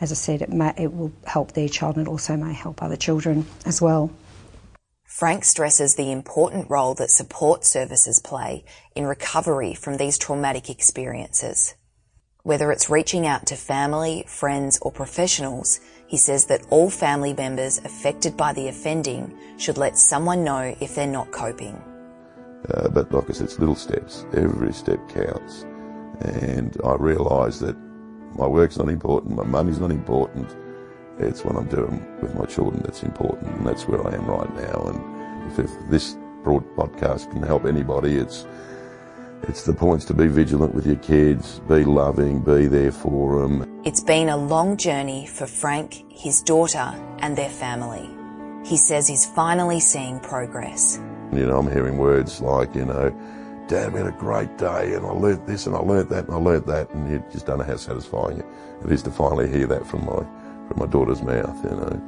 as 0.00 0.10
I 0.10 0.14
said, 0.14 0.42
it, 0.42 0.50
may, 0.50 0.72
it 0.76 0.92
will 0.92 1.12
help 1.26 1.52
their 1.52 1.68
child 1.68 1.96
and 1.96 2.06
it 2.06 2.10
also 2.10 2.36
may 2.36 2.54
help 2.54 2.82
other 2.82 2.96
children 2.96 3.46
as 3.66 3.82
well. 3.82 4.10
Frank 5.04 5.44
stresses 5.44 5.96
the 5.96 6.12
important 6.12 6.70
role 6.70 6.94
that 6.94 7.10
support 7.10 7.64
services 7.64 8.20
play 8.20 8.64
in 8.94 9.04
recovery 9.04 9.74
from 9.74 9.96
these 9.96 10.16
traumatic 10.16 10.70
experiences. 10.70 11.74
Whether 12.42 12.72
it's 12.72 12.88
reaching 12.88 13.26
out 13.26 13.46
to 13.48 13.56
family, 13.56 14.24
friends, 14.26 14.78
or 14.80 14.90
professionals, 14.90 15.80
he 16.06 16.16
says 16.16 16.46
that 16.46 16.64
all 16.70 16.88
family 16.88 17.34
members 17.34 17.78
affected 17.78 18.36
by 18.36 18.54
the 18.54 18.68
offending 18.68 19.36
should 19.58 19.76
let 19.76 19.98
someone 19.98 20.42
know 20.42 20.74
if 20.80 20.94
they're 20.94 21.06
not 21.06 21.32
coping. 21.32 21.74
Uh, 22.72 22.88
but 22.88 23.12
like 23.12 23.28
I 23.28 23.32
said, 23.34 23.44
it's 23.44 23.58
little 23.58 23.74
steps. 23.74 24.24
Every 24.32 24.72
step 24.72 25.00
counts. 25.10 25.64
And 26.20 26.76
I 26.84 26.94
realise 26.94 27.58
that 27.58 27.76
my 28.36 28.46
work's 28.46 28.76
not 28.76 28.88
important, 28.88 29.36
my 29.36 29.44
money's 29.44 29.78
not 29.78 29.90
important. 29.90 30.54
It's 31.18 31.44
what 31.44 31.56
I'm 31.56 31.68
doing 31.68 32.04
with 32.22 32.34
my 32.34 32.46
children 32.46 32.82
that's 32.82 33.02
important, 33.02 33.48
and 33.56 33.66
that's 33.66 33.86
where 33.86 34.06
I 34.06 34.14
am 34.14 34.26
right 34.26 34.54
now. 34.56 34.86
And 34.86 35.52
if, 35.52 35.58
if 35.58 35.70
this 35.90 36.16
broad 36.42 36.64
podcast 36.76 37.30
can 37.30 37.42
help 37.42 37.66
anybody, 37.66 38.16
it's 38.16 38.46
it's 39.42 39.64
the 39.64 39.72
points 39.72 40.04
to 40.06 40.14
be 40.14 40.26
vigilant 40.26 40.74
with 40.74 40.86
your 40.86 40.96
kids, 40.96 41.60
be 41.60 41.84
loving, 41.84 42.40
be 42.40 42.66
there 42.66 42.92
for 42.92 43.40
them. 43.40 43.80
It's 43.84 44.02
been 44.02 44.28
a 44.28 44.36
long 44.36 44.76
journey 44.76 45.26
for 45.26 45.46
Frank, 45.46 46.04
his 46.10 46.42
daughter, 46.42 46.94
and 47.20 47.36
their 47.36 47.48
family. 47.48 48.08
He 48.68 48.76
says 48.76 49.08
he's 49.08 49.24
finally 49.24 49.80
seeing 49.80 50.20
progress. 50.20 51.00
You 51.32 51.46
know, 51.46 51.58
I'm 51.58 51.72
hearing 51.72 51.96
words 51.96 52.42
like, 52.42 52.74
you 52.74 52.84
know, 52.84 53.08
Dad, 53.70 53.92
we 53.92 54.00
had 54.00 54.08
a 54.08 54.18
great 54.18 54.58
day, 54.58 54.94
and 54.94 55.06
I 55.06 55.10
learnt 55.10 55.46
this, 55.46 55.68
and 55.68 55.76
I 55.76 55.78
learnt 55.78 56.08
that, 56.08 56.24
and 56.26 56.34
I 56.34 56.38
learnt 56.38 56.66
that, 56.66 56.90
and 56.90 57.08
you 57.08 57.24
just 57.30 57.46
don't 57.46 57.58
know 57.58 57.64
how 57.64 57.76
satisfying 57.76 58.38
it, 58.38 58.46
is 58.90 59.00
to 59.04 59.12
finally 59.12 59.48
hear 59.48 59.68
that 59.68 59.86
from 59.86 60.04
my 60.06 60.24
from 60.66 60.76
my 60.76 60.86
daughter's 60.86 61.22
mouth, 61.22 61.56
you 61.62 61.70
know. 61.70 62.02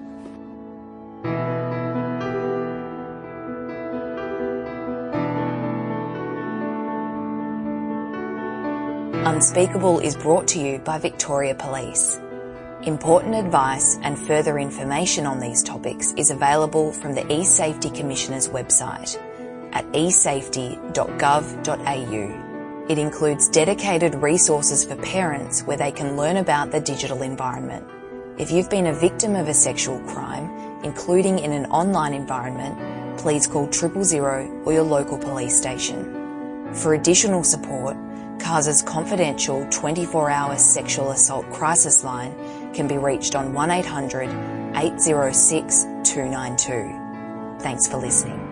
Unspeakable 9.25 10.01
is 10.01 10.17
brought 10.17 10.49
to 10.49 10.59
you 10.59 10.79
by 10.81 10.99
Victoria 10.99 11.55
Police. 11.55 12.19
Important 12.83 13.37
advice 13.37 13.99
and 14.03 14.19
further 14.19 14.59
information 14.59 15.27
on 15.27 15.39
these 15.39 15.63
topics 15.63 16.13
is 16.17 16.33
available 16.33 16.91
from 16.91 17.15
the 17.15 17.23
eSafety 17.23 17.95
Commissioner's 17.95 18.49
website 18.49 19.17
at 19.73 19.87
esafety.gov.au. 19.93 22.43
It 22.89 22.99
includes 22.99 23.49
dedicated 23.49 24.15
resources 24.17 24.85
for 24.85 24.97
parents 24.97 25.63
where 25.63 25.77
they 25.77 25.93
can 25.93 26.17
learn 26.17 26.39
about 26.39 26.71
the 26.71 26.81
digital 26.81 27.23
environment. 27.23 27.87
If 28.39 28.51
you've 28.51 28.71
been 28.71 28.89
a 28.89 28.95
victim 28.95 29.37
of 29.37 29.49
a 29.49 29.55
sexual 29.55 30.01
crime, 30.01 30.51
including 30.83 31.39
in 31.39 31.53
an 31.53 31.67
online 31.67 32.13
environment, 32.13 33.19
please 33.19 33.47
call 33.47 33.69
triple 33.69 34.05
zero 34.05 34.51
or 34.65 34.73
your 34.73 34.83
local 34.83 35.17
police 35.17 35.57
station. 35.57 36.75
For 36.75 36.95
additional 36.95 37.45
support, 37.45 37.97
CASA's 38.39 38.83
confidential 38.83 39.67
24 39.71 40.31
hour 40.31 40.57
sexual 40.57 41.13
assault 41.13 41.49
crisis 41.53 42.03
line 42.03 42.35
can 42.75 42.89
be 42.89 42.99
reached 42.99 43.37
on 43.37 43.53
1800 43.53 44.29
806 44.77 45.83
292. 46.03 47.61
Thanks 47.61 47.87
for 47.87 47.99
listening. 47.99 48.52